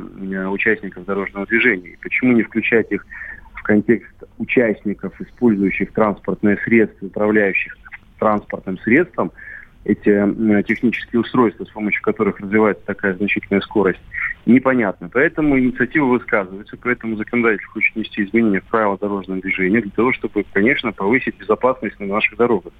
участников 0.48 1.04
дорожного 1.04 1.46
движения. 1.46 1.96
Почему 2.02 2.32
не 2.32 2.42
включать 2.42 2.90
их 2.90 3.06
в 3.54 3.62
контекст 3.62 4.14
участников, 4.38 5.20
использующих 5.20 5.92
транспортные 5.92 6.58
средства, 6.64 7.06
управляющих 7.06 7.76
транспортным 8.18 8.78
средством, 8.78 9.32
эти 9.84 10.62
технические 10.62 11.20
устройства, 11.20 11.64
с 11.64 11.70
помощью 11.70 12.00
которых 12.02 12.40
развивается 12.40 12.82
такая 12.86 13.14
значительная 13.14 13.60
скорость, 13.60 14.00
непонятно. 14.46 15.10
Поэтому 15.12 15.58
инициатива 15.58 16.06
высказывается, 16.06 16.78
поэтому 16.82 17.16
законодатель 17.16 17.64
хочет 17.66 17.94
внести 17.94 18.24
изменения 18.24 18.60
в 18.60 18.64
правила 18.64 18.96
дорожного 18.98 19.42
движения 19.42 19.82
для 19.82 19.90
того, 19.90 20.12
чтобы, 20.14 20.44
конечно, 20.52 20.92
повысить 20.92 21.36
безопасность 21.38 22.00
на 22.00 22.06
наших 22.06 22.38
дорогах. 22.38 22.72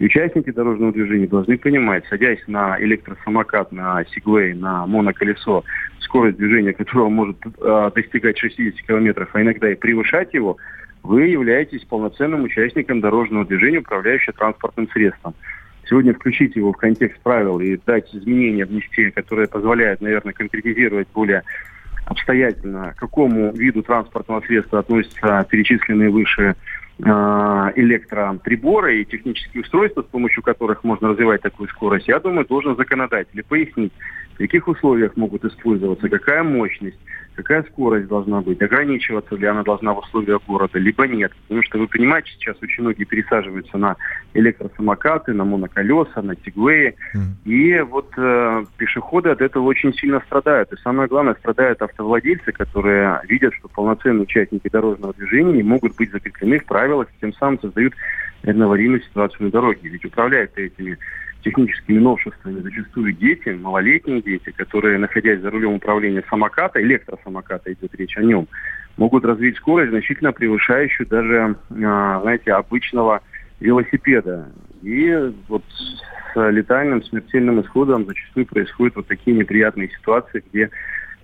Участники 0.00 0.50
дорожного 0.50 0.92
движения 0.92 1.28
должны 1.28 1.56
понимать, 1.56 2.04
садясь 2.10 2.40
на 2.48 2.76
электросамокат, 2.80 3.70
на 3.70 4.04
сигвей, 4.06 4.52
на 4.52 4.86
моноколесо, 4.86 5.62
скорость 6.00 6.36
движения 6.36 6.72
которого 6.72 7.08
может 7.08 7.36
э, 7.44 7.90
достигать 7.94 8.36
60 8.38 8.84
километров, 8.86 9.28
а 9.32 9.40
иногда 9.40 9.70
и 9.70 9.76
превышать 9.76 10.34
его, 10.34 10.56
вы 11.04 11.26
являетесь 11.26 11.84
полноценным 11.84 12.42
участником 12.42 13.00
дорожного 13.00 13.44
движения, 13.44 13.78
управляющим 13.78 14.32
транспортным 14.32 14.88
средством. 14.88 15.34
Сегодня 15.88 16.14
включить 16.14 16.56
его 16.56 16.72
в 16.72 16.76
контекст 16.76 17.20
правил 17.22 17.60
и 17.60 17.78
дать 17.86 18.12
изменения 18.14 18.64
внести, 18.64 19.10
которые 19.10 19.46
позволяют, 19.46 20.00
наверное, 20.00 20.32
конкретизировать 20.32 21.08
более 21.14 21.42
обстоятельно, 22.06 22.94
к 22.96 23.00
какому 23.00 23.52
виду 23.52 23.82
транспортного 23.82 24.40
средства 24.40 24.80
относятся 24.80 25.46
перечисленные 25.48 26.10
выше 26.10 26.56
электроприборы 27.00 29.00
и 29.00 29.04
технические 29.04 29.62
устройства, 29.62 30.02
с 30.02 30.06
помощью 30.06 30.42
которых 30.42 30.84
можно 30.84 31.08
развивать 31.08 31.42
такую 31.42 31.68
скорость, 31.68 32.08
я 32.08 32.20
думаю, 32.20 32.46
должен 32.46 32.76
законодатель 32.76 33.42
пояснить, 33.42 33.92
в 34.34 34.38
каких 34.38 34.66
условиях 34.68 35.16
могут 35.16 35.44
использоваться, 35.44 36.08
какая 36.08 36.42
мощность, 36.42 36.98
какая 37.34 37.62
скорость 37.64 38.08
должна 38.08 38.40
быть, 38.40 38.60
ограничиваться 38.60 39.36
ли 39.36 39.46
она 39.46 39.62
должна 39.62 39.92
в 39.94 39.98
условиях 39.98 40.40
города, 40.46 40.78
либо 40.78 41.06
нет. 41.06 41.32
Потому 41.42 41.62
что 41.62 41.78
вы 41.78 41.86
понимаете, 41.86 42.30
сейчас 42.32 42.56
очень 42.60 42.82
многие 42.82 43.04
пересаживаются 43.04 43.76
на 43.78 43.96
электросамокаты, 44.34 45.32
на 45.32 45.44
моноколеса, 45.44 46.22
на 46.22 46.34
тигвеи. 46.34 46.96
Mm. 47.14 47.20
И 47.44 47.80
вот 47.80 48.12
э, 48.16 48.64
пешеходы 48.76 49.30
от 49.30 49.40
этого 49.40 49.64
очень 49.64 49.94
сильно 49.94 50.20
страдают. 50.26 50.72
И 50.72 50.76
самое 50.82 51.08
главное, 51.08 51.34
страдают 51.34 51.82
автовладельцы, 51.82 52.52
которые 52.52 53.20
видят, 53.28 53.54
что 53.54 53.68
полноценные 53.68 54.22
участники 54.22 54.68
дорожного 54.68 55.14
движения 55.14 55.54
не 55.54 55.62
могут 55.62 55.96
быть 55.96 56.10
закреплены 56.10 56.58
в 56.58 56.66
правилах, 56.66 57.08
и 57.08 57.20
тем 57.20 57.32
самым 57.34 57.60
создают 57.60 57.94
наверное, 58.44 58.66
аварийную 58.66 59.02
ситуацию 59.02 59.46
на 59.46 59.50
дороге. 59.50 59.88
Ведь 59.88 60.04
управляют 60.04 60.56
этими 60.56 60.98
техническими 61.44 61.98
новшествами 61.98 62.60
зачастую 62.60 63.12
дети, 63.12 63.50
малолетние 63.50 64.22
дети, 64.22 64.50
которые, 64.50 64.98
находясь 64.98 65.40
за 65.40 65.50
рулем 65.50 65.74
управления 65.74 66.24
самоката, 66.28 66.82
электросамоката 66.82 67.72
идет 67.72 67.94
речь 67.94 68.16
о 68.16 68.22
нем, 68.22 68.48
могут 68.96 69.24
развить 69.24 69.56
скорость, 69.56 69.90
значительно 69.90 70.32
превышающую 70.32 71.06
даже, 71.06 71.56
а, 71.84 72.20
знаете, 72.22 72.52
обычного 72.52 73.20
велосипеда. 73.60 74.48
И 74.82 75.32
вот 75.48 75.62
с 75.68 76.50
летальным 76.50 77.02
смертельным 77.04 77.60
исходом 77.60 78.06
зачастую 78.06 78.46
происходят 78.46 78.96
вот 78.96 79.06
такие 79.06 79.36
неприятные 79.36 79.90
ситуации, 79.90 80.42
где 80.50 80.70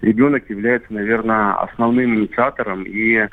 ребенок 0.02 0.48
является, 0.48 0.92
наверное, 0.92 1.54
основным 1.54 2.14
инициатором 2.14 2.84
и 2.84 3.26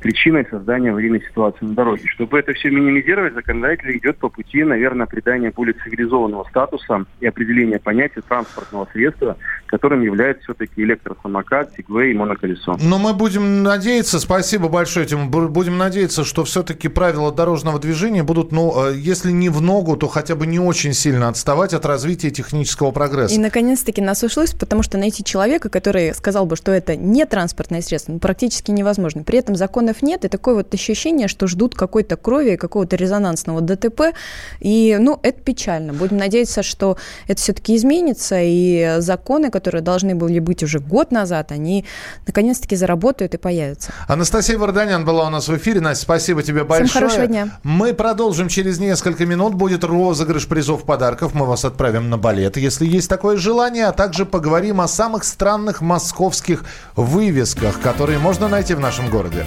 причиной 0.00 0.46
создания 0.50 0.90
аварийной 0.90 1.22
ситуации 1.22 1.64
на 1.64 1.74
дороге. 1.74 2.02
Чтобы 2.06 2.38
это 2.38 2.52
все 2.52 2.70
минимизировать, 2.70 3.34
законодатель 3.34 3.96
идет 3.96 4.18
по 4.18 4.28
пути, 4.28 4.64
наверное, 4.64 5.06
придания 5.06 5.50
более 5.50 5.74
цивилизованного 5.74 6.44
статуса 6.48 7.04
и 7.20 7.26
определения 7.26 7.78
понятия 7.78 8.20
транспортного 8.20 8.88
средства, 8.92 9.36
которым 9.66 10.02
является 10.02 10.44
все-таки 10.44 10.82
электросамокат, 10.82 11.72
сигвей 11.76 12.12
и 12.12 12.14
моноколесо. 12.14 12.78
Но 12.82 12.98
мы 12.98 13.12
будем 13.14 13.62
надеяться, 13.62 14.18
спасибо 14.20 14.68
большое, 14.68 15.06
Тим, 15.06 15.30
будем 15.30 15.78
надеяться, 15.78 16.24
что 16.24 16.44
все-таки 16.44 16.88
правила 16.88 17.32
дорожного 17.32 17.78
движения 17.78 18.22
будут, 18.22 18.52
ну, 18.52 18.90
э, 18.90 18.94
если 18.96 19.30
не 19.32 19.48
в 19.48 19.60
ногу, 19.60 19.96
то 19.96 20.08
хотя 20.08 20.36
бы 20.36 20.46
не 20.46 20.58
очень 20.58 20.92
сильно 20.92 21.28
отставать 21.28 21.74
от 21.74 21.84
развития 21.84 22.30
технического 22.30 22.90
прогресса. 22.90 23.34
И, 23.34 23.38
наконец-таки, 23.38 24.00
нас 24.00 24.22
ушлось, 24.22 24.52
потому 24.52 24.82
что 24.82 24.98
найти 24.98 25.24
человека, 25.24 25.68
который 25.68 26.14
сказал 26.14 26.46
бы, 26.46 26.56
что 26.56 26.72
это 26.72 26.96
не 26.96 27.26
транспортное 27.26 27.82
средство, 27.82 28.12
ну, 28.12 28.18
практически 28.18 28.70
невозможно. 28.70 29.22
При 29.22 29.38
этом 29.38 29.56
закон 29.56 29.87
законов 29.88 30.02
нет, 30.02 30.24
и 30.24 30.28
такое 30.28 30.54
вот 30.54 30.74
ощущение, 30.74 31.28
что 31.28 31.46
ждут 31.46 31.74
какой-то 31.74 32.16
крови, 32.16 32.56
какого-то 32.56 32.96
резонансного 32.96 33.60
ДТП, 33.60 34.14
и, 34.60 34.96
ну, 35.00 35.18
это 35.22 35.40
печально. 35.40 35.92
Будем 35.92 36.16
надеяться, 36.16 36.62
что 36.62 36.96
это 37.26 37.40
все-таки 37.40 37.76
изменится, 37.76 38.38
и 38.40 38.96
законы, 38.98 39.50
которые 39.50 39.82
должны 39.82 40.14
были 40.14 40.38
быть 40.38 40.62
уже 40.62 40.78
год 40.78 41.10
назад, 41.12 41.52
они 41.52 41.84
наконец-таки 42.26 42.76
заработают 42.76 43.34
и 43.34 43.38
появятся. 43.38 43.92
Анастасия 44.06 44.58
Варданян 44.58 45.04
была 45.04 45.26
у 45.26 45.30
нас 45.30 45.48
в 45.48 45.56
эфире. 45.56 45.80
Настя, 45.80 46.02
спасибо 46.02 46.42
тебе 46.42 46.64
большое. 46.64 46.88
Всем 46.88 47.00
хорошего 47.00 47.26
дня. 47.26 47.48
Мы 47.62 47.94
продолжим 47.94 48.48
через 48.48 48.78
несколько 48.78 49.26
минут. 49.26 49.54
Будет 49.54 49.84
розыгрыш 49.84 50.46
призов 50.46 50.84
подарков. 50.84 51.34
Мы 51.34 51.46
вас 51.46 51.64
отправим 51.64 52.10
на 52.10 52.18
балет, 52.18 52.56
если 52.56 52.86
есть 52.86 53.08
такое 53.08 53.36
желание, 53.36 53.86
а 53.86 53.92
также 53.92 54.26
поговорим 54.26 54.80
о 54.80 54.88
самых 54.88 55.24
странных 55.24 55.80
московских 55.80 56.64
вывесках, 56.96 57.80
которые 57.80 58.18
можно 58.18 58.48
найти 58.48 58.74
в 58.74 58.80
нашем 58.80 59.10
городе. 59.10 59.46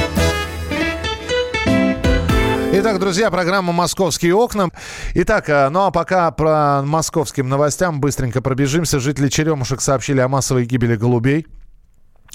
Итак, 2.81 2.97
друзья, 2.97 3.29
программа 3.29 3.73
«Московские 3.73 4.33
окна». 4.33 4.71
Итак, 5.13 5.49
э, 5.49 5.69
ну 5.69 5.81
а 5.81 5.91
пока 5.91 6.31
про 6.31 6.81
московским 6.81 7.47
новостям 7.47 8.01
быстренько 8.01 8.41
пробежимся. 8.41 8.99
Жители 8.99 9.29
Черемушек 9.29 9.81
сообщили 9.81 10.19
о 10.19 10.27
массовой 10.27 10.65
гибели 10.65 10.95
голубей. 10.95 11.45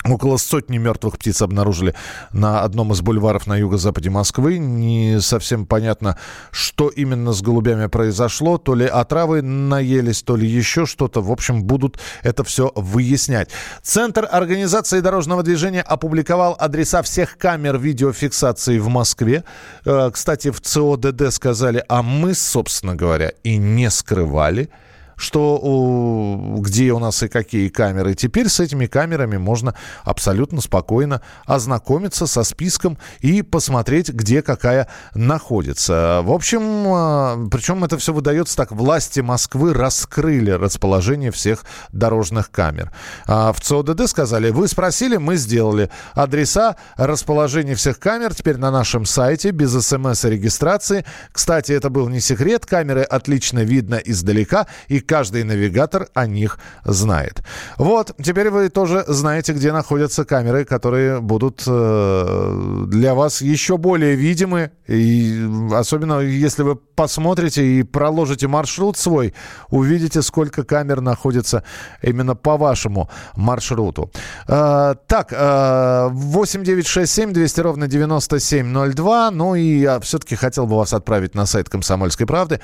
Около 0.05 0.37
сотни 0.37 0.79
мертвых 0.79 1.19
птиц 1.19 1.43
обнаружили 1.43 1.95
на 2.31 2.63
одном 2.63 2.93
из 2.93 3.01
бульваров 3.01 3.47
на 3.47 3.57
юго-западе 3.57 4.11
Москвы. 4.11 4.59
Не 4.59 5.21
совсем 5.21 5.67
понятно, 5.67 6.17
что 6.51 6.89
именно 6.89 7.33
с 7.33 7.43
голубями 7.43 7.87
произошло. 7.87 8.59
То 8.59 8.75
ли 8.75 8.87
отравы 8.87 9.43
наелись, 9.43 10.23
то 10.23 10.37
ли 10.37 10.47
еще 10.47 10.87
что-то. 10.87 11.23
В 11.23 11.33
общем, 11.33 11.65
будут 11.65 11.99
это 12.23 12.45
все 12.45 12.71
выяснять. 12.77 13.51
Центр 13.83 14.29
организации 14.31 15.01
дорожного 15.01 15.43
движения 15.43 15.83
опубликовал 15.83 16.57
адреса 16.59 17.03
всех 17.03 17.37
камер 17.39 17.79
видеофиксации 17.79 18.79
в 18.79 18.89
Москве. 18.89 19.45
Э, 19.85 20.11
кстати, 20.13 20.51
в 20.51 20.61
ЦОДД 20.61 21.33
сказали, 21.33 21.83
а 21.89 22.03
мы, 22.03 22.35
собственно 22.35 22.95
говоря, 22.95 23.33
и 23.43 23.57
не 23.57 23.91
скрывали– 23.91 24.69
что 25.17 26.57
где 26.59 26.93
у 26.93 26.99
нас 26.99 27.23
и 27.23 27.29
какие 27.29 27.69
камеры. 27.69 28.15
Теперь 28.15 28.49
с 28.49 28.61
этими 28.61 28.87
камерами 28.87 29.37
можно 29.37 29.75
абсолютно 30.05 30.61
спокойно 30.61 31.23
ознакомиться 31.47 32.27
со 32.27 32.45
списком 32.45 32.99
и 33.21 33.43
посмотреть, 33.43 34.11
где 34.11 34.43
какая 34.43 34.89
находится. 35.15 36.21
В 36.23 36.33
общем, 36.33 36.63
а, 36.87 37.49
причем 37.51 37.85
это 37.85 37.99
все 37.99 38.13
выдается 38.13 38.57
так. 38.57 38.73
Власти 38.73 39.21
Москвы 39.21 39.73
раскрыли 39.73 40.51
расположение 40.51 41.31
всех 41.31 41.65
дорожных 41.93 42.51
камер. 42.51 42.93
А 43.27 43.53
в 43.53 43.61
ЦОДД 43.61 44.09
сказали, 44.09 44.51
вы 44.51 44.69
спросили, 44.69 45.17
мы 45.17 45.37
сделали. 45.37 45.91
Адреса 46.15 46.77
расположения 46.97 47.75
всех 47.75 47.99
камер 47.99 48.35
теперь 48.35 48.59
на 48.59 48.71
нашем 48.71 49.07
сайте 49.07 49.51
без 49.51 49.73
смс 49.73 50.25
и 50.25 50.31
регистрации. 50.31 51.05
Кстати, 51.33 51.73
это 51.73 51.91
был 51.91 52.09
не 52.09 52.21
секрет. 52.21 52.67
Камеры 52.67 53.03
отлично 53.03 53.61
видно 53.61 53.97
издалека 53.97 54.67
и 54.89 55.01
каждый 55.07 55.45
навигатор 55.45 56.09
о 56.14 56.27
них 56.27 56.59
знает. 56.85 57.42
Вот, 57.79 58.12
теперь 58.23 58.51
вы 58.51 58.69
тоже 58.69 59.05
знаете, 59.07 59.53
где 59.53 59.73
находятся 59.73 60.25
камеры, 60.25 60.64
которые 60.64 61.21
будут 61.21 61.64
э, 61.66 62.85
для 62.88 63.14
вас 63.14 63.40
еще 63.40 63.79
более 63.79 64.14
видимы. 64.16 64.71
И 64.88 65.49
особенно 65.72 66.20
если 66.20 66.62
вы 66.62 66.77
посмотрите 66.77 67.64
и 67.64 67.83
проложите 67.83 68.46
маршрут 68.46 68.96
свой, 68.96 69.35
увидите, 69.68 70.22
сколько 70.22 70.64
камер 70.64 71.01
находится 71.01 71.64
именно 72.03 72.35
по 72.37 72.57
вашему 72.57 73.11
маршруту. 73.35 74.11
Э, 74.46 74.94
так, 75.07 75.33
э, 75.33 76.09
8967 76.11 77.33
200 77.33 77.61
ровно 77.61 77.88
9702. 77.88 79.31
Ну 79.31 79.55
и 79.55 79.79
я 79.79 80.01
все-таки 80.01 80.37
хотел 80.37 80.66
бы 80.66 80.77
вас 80.77 80.92
отправить 80.92 81.35
на 81.35 81.46
сайт 81.46 81.68
«Комсомольской 81.68 82.27
правды». 82.27 82.61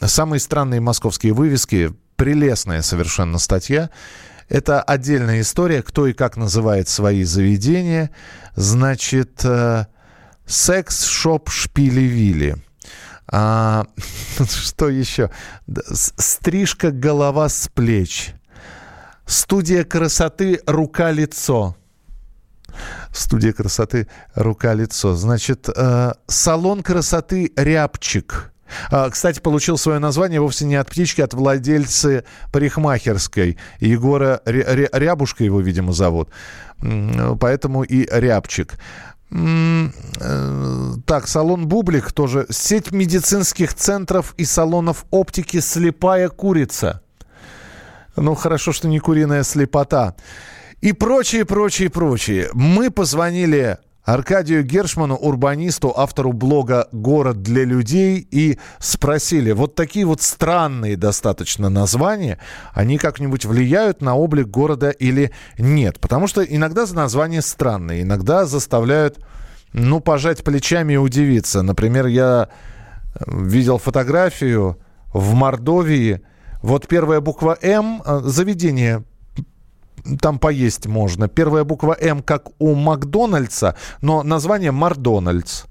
Самые 0.00 0.40
странные 0.40 0.80
московские 0.80 1.32
вывески. 1.32 1.92
Прелестная 2.16 2.82
совершенно 2.82 3.38
статья. 3.38 3.90
Это 4.48 4.82
отдельная 4.82 5.40
история, 5.40 5.82
кто 5.82 6.06
и 6.06 6.12
как 6.12 6.36
называет 6.36 6.88
свои 6.88 7.24
заведения. 7.24 8.10
Значит, 8.54 9.40
э, 9.44 9.86
секс-шоп 10.52 11.48
Шпили-Вилли. 11.48 12.56
А, 13.26 13.86
что 14.48 14.88
еще? 14.88 15.30
Стрижка 15.92 16.90
голова 16.90 17.48
с 17.48 17.68
плеч. 17.68 18.34
Студия 19.26 19.84
красоты 19.84 20.60
рука-лицо. 20.66 21.76
Студия 23.12 23.52
красоты 23.52 24.08
рука-лицо. 24.34 25.14
Значит, 25.14 25.68
э, 25.74 26.12
салон 26.26 26.82
красоты 26.82 27.52
рябчик. 27.56 28.52
А, 28.90 29.10
кстати, 29.10 29.40
получил 29.40 29.78
свое 29.78 29.98
название 29.98 30.40
вовсе 30.40 30.64
не 30.64 30.76
от 30.76 30.90
птички, 30.90 31.20
а 31.20 31.24
от 31.24 31.34
владельца 31.34 32.24
парикмахерской. 32.52 33.58
Егора 33.80 34.40
Рябушка 34.44 35.44
его, 35.44 35.60
видимо, 35.60 35.92
зовут. 35.92 36.30
Поэтому 37.40 37.84
и 37.84 38.08
Рябчик. 38.10 38.74
Э, 39.34 40.94
так, 41.06 41.26
салон 41.26 41.66
«Бублик» 41.66 42.12
тоже. 42.12 42.46
Сеть 42.50 42.92
медицинских 42.92 43.74
центров 43.74 44.34
и 44.36 44.44
салонов 44.44 45.04
оптики 45.10 45.60
«Слепая 45.60 46.28
курица». 46.28 47.02
Ну, 48.16 48.34
хорошо, 48.34 48.72
что 48.72 48.88
не 48.88 48.98
куриная 48.98 49.42
слепота. 49.42 50.14
И 50.82 50.92
прочее, 50.92 51.46
прочее, 51.46 51.88
прочее. 51.88 52.50
Мы 52.52 52.90
позвонили 52.90 53.78
Аркадию 54.04 54.64
Гершману, 54.64 55.14
урбанисту, 55.14 55.92
автору 55.96 56.32
блога 56.32 56.88
«Город 56.90 57.40
для 57.42 57.64
людей» 57.64 58.26
и 58.30 58.58
спросили, 58.80 59.52
вот 59.52 59.76
такие 59.76 60.04
вот 60.04 60.20
странные 60.20 60.96
достаточно 60.96 61.68
названия, 61.68 62.38
они 62.72 62.98
как-нибудь 62.98 63.44
влияют 63.44 64.02
на 64.02 64.16
облик 64.16 64.48
города 64.48 64.90
или 64.90 65.30
нет? 65.56 66.00
Потому 66.00 66.26
что 66.26 66.42
иногда 66.42 66.84
названия 66.92 67.42
странные, 67.42 68.02
иногда 68.02 68.44
заставляют, 68.44 69.24
ну, 69.72 70.00
пожать 70.00 70.42
плечами 70.42 70.94
и 70.94 70.96
удивиться. 70.96 71.62
Например, 71.62 72.06
я 72.06 72.48
э, 73.14 73.24
видел 73.26 73.78
фотографию 73.78 74.78
в 75.14 75.34
Мордовии, 75.34 76.22
вот 76.60 76.88
первая 76.88 77.20
буква 77.20 77.56
«М», 77.62 78.02
э, 78.04 78.20
заведение 78.24 79.04
там 80.20 80.38
поесть 80.38 80.86
можно. 80.86 81.28
Первая 81.28 81.64
буква 81.64 81.96
М, 82.00 82.22
как 82.22 82.48
у 82.58 82.74
Макдональдса, 82.74 83.76
но 84.00 84.22
название 84.22 84.72
Мардональдс. 84.72 85.64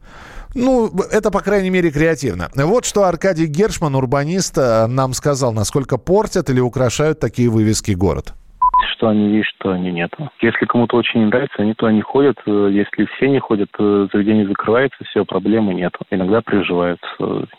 Ну, 0.54 0.92
это, 1.12 1.32
по 1.32 1.40
крайней 1.40 1.70
мере, 1.70 1.92
креативно. 1.92 2.50
Вот 2.56 2.86
что 2.86 3.06
Аркадий 3.06 3.46
Гершман, 3.46 3.96
урбанист, 3.96 4.58
э, 4.58 4.88
нам 4.88 5.14
сказал, 5.14 5.54
насколько 5.54 5.98
портят 5.98 6.50
или 6.50 6.60
украшают 6.60 7.20
такие 7.20 7.50
вывески 7.50 7.92
город 7.92 8.34
что 9.02 9.10
они 9.10 9.36
есть, 9.38 9.50
что 9.58 9.72
они 9.72 9.92
нет. 9.92 10.14
Если 10.42 10.66
кому-то 10.66 10.96
очень 10.96 11.22
не 11.22 11.26
нравится, 11.26 11.64
они 11.64 11.74
туда 11.74 11.92
не 11.92 12.02
ходят. 12.02 12.38
Э, 12.46 12.70
если 12.72 13.06
все 13.16 13.30
не 13.30 13.40
ходят, 13.40 13.70
э, 13.80 14.08
заведение 14.14 14.48
закрывается, 14.48 15.04
все, 15.06 15.26
проблемы 15.26 15.74
нет. 15.74 15.92
Иногда 16.12 16.42
приживаются 16.42 17.08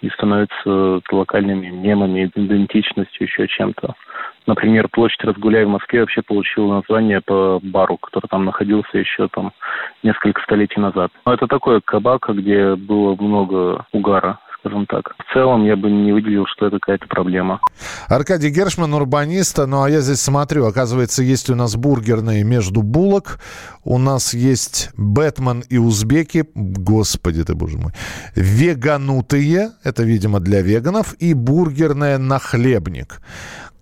и 0.00 0.08
становятся 0.10 1.00
локальными 1.10 1.68
мемами, 1.68 2.30
идентичностью, 2.32 3.26
еще 3.26 3.48
чем-то. 3.48 3.94
Например, 4.46 4.88
площадь 4.88 5.22
Разгуляй 5.24 5.64
в 5.64 5.68
Москве 5.68 6.00
вообще 6.00 6.22
получила 6.22 6.76
название 6.76 7.20
по 7.20 7.60
бару, 7.62 7.96
который 7.96 8.26
там 8.28 8.44
находился 8.44 8.98
еще 8.98 9.28
там 9.28 9.52
несколько 10.02 10.42
столетий 10.42 10.80
назад. 10.80 11.10
Но 11.24 11.34
это 11.34 11.46
такое 11.46 11.80
кабак, 11.80 12.28
где 12.28 12.74
было 12.74 13.14
много 13.20 13.84
угара 13.92 14.38
скажем 14.62 14.86
так. 14.86 15.14
В 15.18 15.32
целом 15.32 15.64
я 15.64 15.76
бы 15.76 15.90
не 15.90 16.12
выделил, 16.12 16.46
что 16.46 16.66
это 16.66 16.78
какая-то 16.78 17.06
проблема. 17.08 17.60
Аркадий 18.08 18.50
Гершман, 18.50 18.94
урбанист. 18.94 19.58
Ну, 19.66 19.82
а 19.82 19.90
я 19.90 20.00
здесь 20.00 20.20
смотрю, 20.20 20.66
оказывается, 20.66 21.22
есть 21.22 21.50
у 21.50 21.54
нас 21.54 21.76
бургерные 21.76 22.44
между 22.44 22.82
булок. 22.82 23.40
У 23.84 23.98
нас 23.98 24.34
есть 24.34 24.90
Бэтмен 24.96 25.64
и 25.68 25.78
узбеки. 25.78 26.44
Господи 26.54 27.42
ты, 27.44 27.54
боже 27.54 27.78
мой. 27.78 27.92
Веганутые. 28.36 29.70
Это, 29.82 30.04
видимо, 30.04 30.38
для 30.38 30.62
веганов. 30.62 31.14
И 31.14 31.34
бургерная 31.34 32.18
нахлебник. 32.18 33.20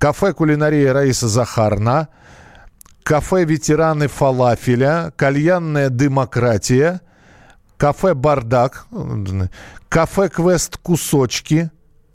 Кафе 0.01 0.33
«Кулинария» 0.33 0.95
Раиса 0.95 1.29
Захарна. 1.29 2.09
Кафе 3.03 3.45
«Ветераны 3.45 4.09
фалафеля». 4.09 5.13
Кальянная 5.15 5.91
«Демократия». 5.91 7.03
Кафе 7.77 8.15
«Бардак». 8.15 8.87
Кафе 9.91 10.31
«Квест 10.31 10.79
Кусочки». 10.79 11.71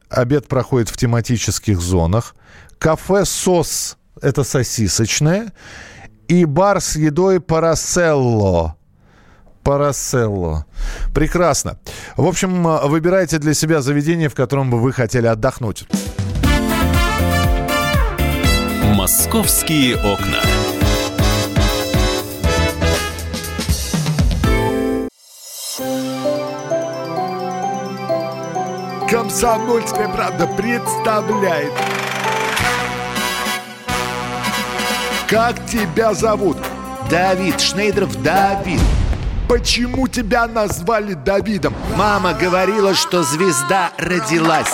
Обед 0.09 0.47
проходит 0.47 0.89
в 0.89 0.97
тематических 0.97 1.79
зонах. 1.79 2.35
Кафе 2.79 3.23
«Сос»– 3.23 3.97
это 4.21 4.43
сосисочное. 4.43 5.53
И 6.27 6.43
бар 6.45 6.81
с 6.81 6.95
едой 6.95 7.39
«Параселло». 7.39 8.77
Параселло. 9.61 10.65
Прекрасно. 11.13 11.77
В 12.17 12.25
общем, 12.25 12.63
выбирайте 12.87 13.37
для 13.37 13.53
себя 13.53 13.81
заведение, 13.83 14.29
в 14.29 14.33
котором 14.33 14.71
бы 14.71 14.79
вы 14.79 14.91
хотели 14.91 15.27
отдохнуть. 15.27 15.87
Московские 18.97 19.97
окна. 19.97 20.39
Комсомольская 29.09 30.07
правда 30.07 30.47
представляет. 30.47 31.73
Как 35.27 35.65
тебя 35.65 36.13
зовут? 36.13 36.55
Давид 37.09 37.59
Шнейдров 37.59 38.15
Давид. 38.23 38.79
Почему 39.49 40.07
тебя 40.07 40.47
назвали 40.47 41.15
Давидом? 41.15 41.75
Мама 41.97 42.33
говорила, 42.33 42.95
что 42.95 43.23
звезда 43.23 43.91
родилась. 43.97 44.73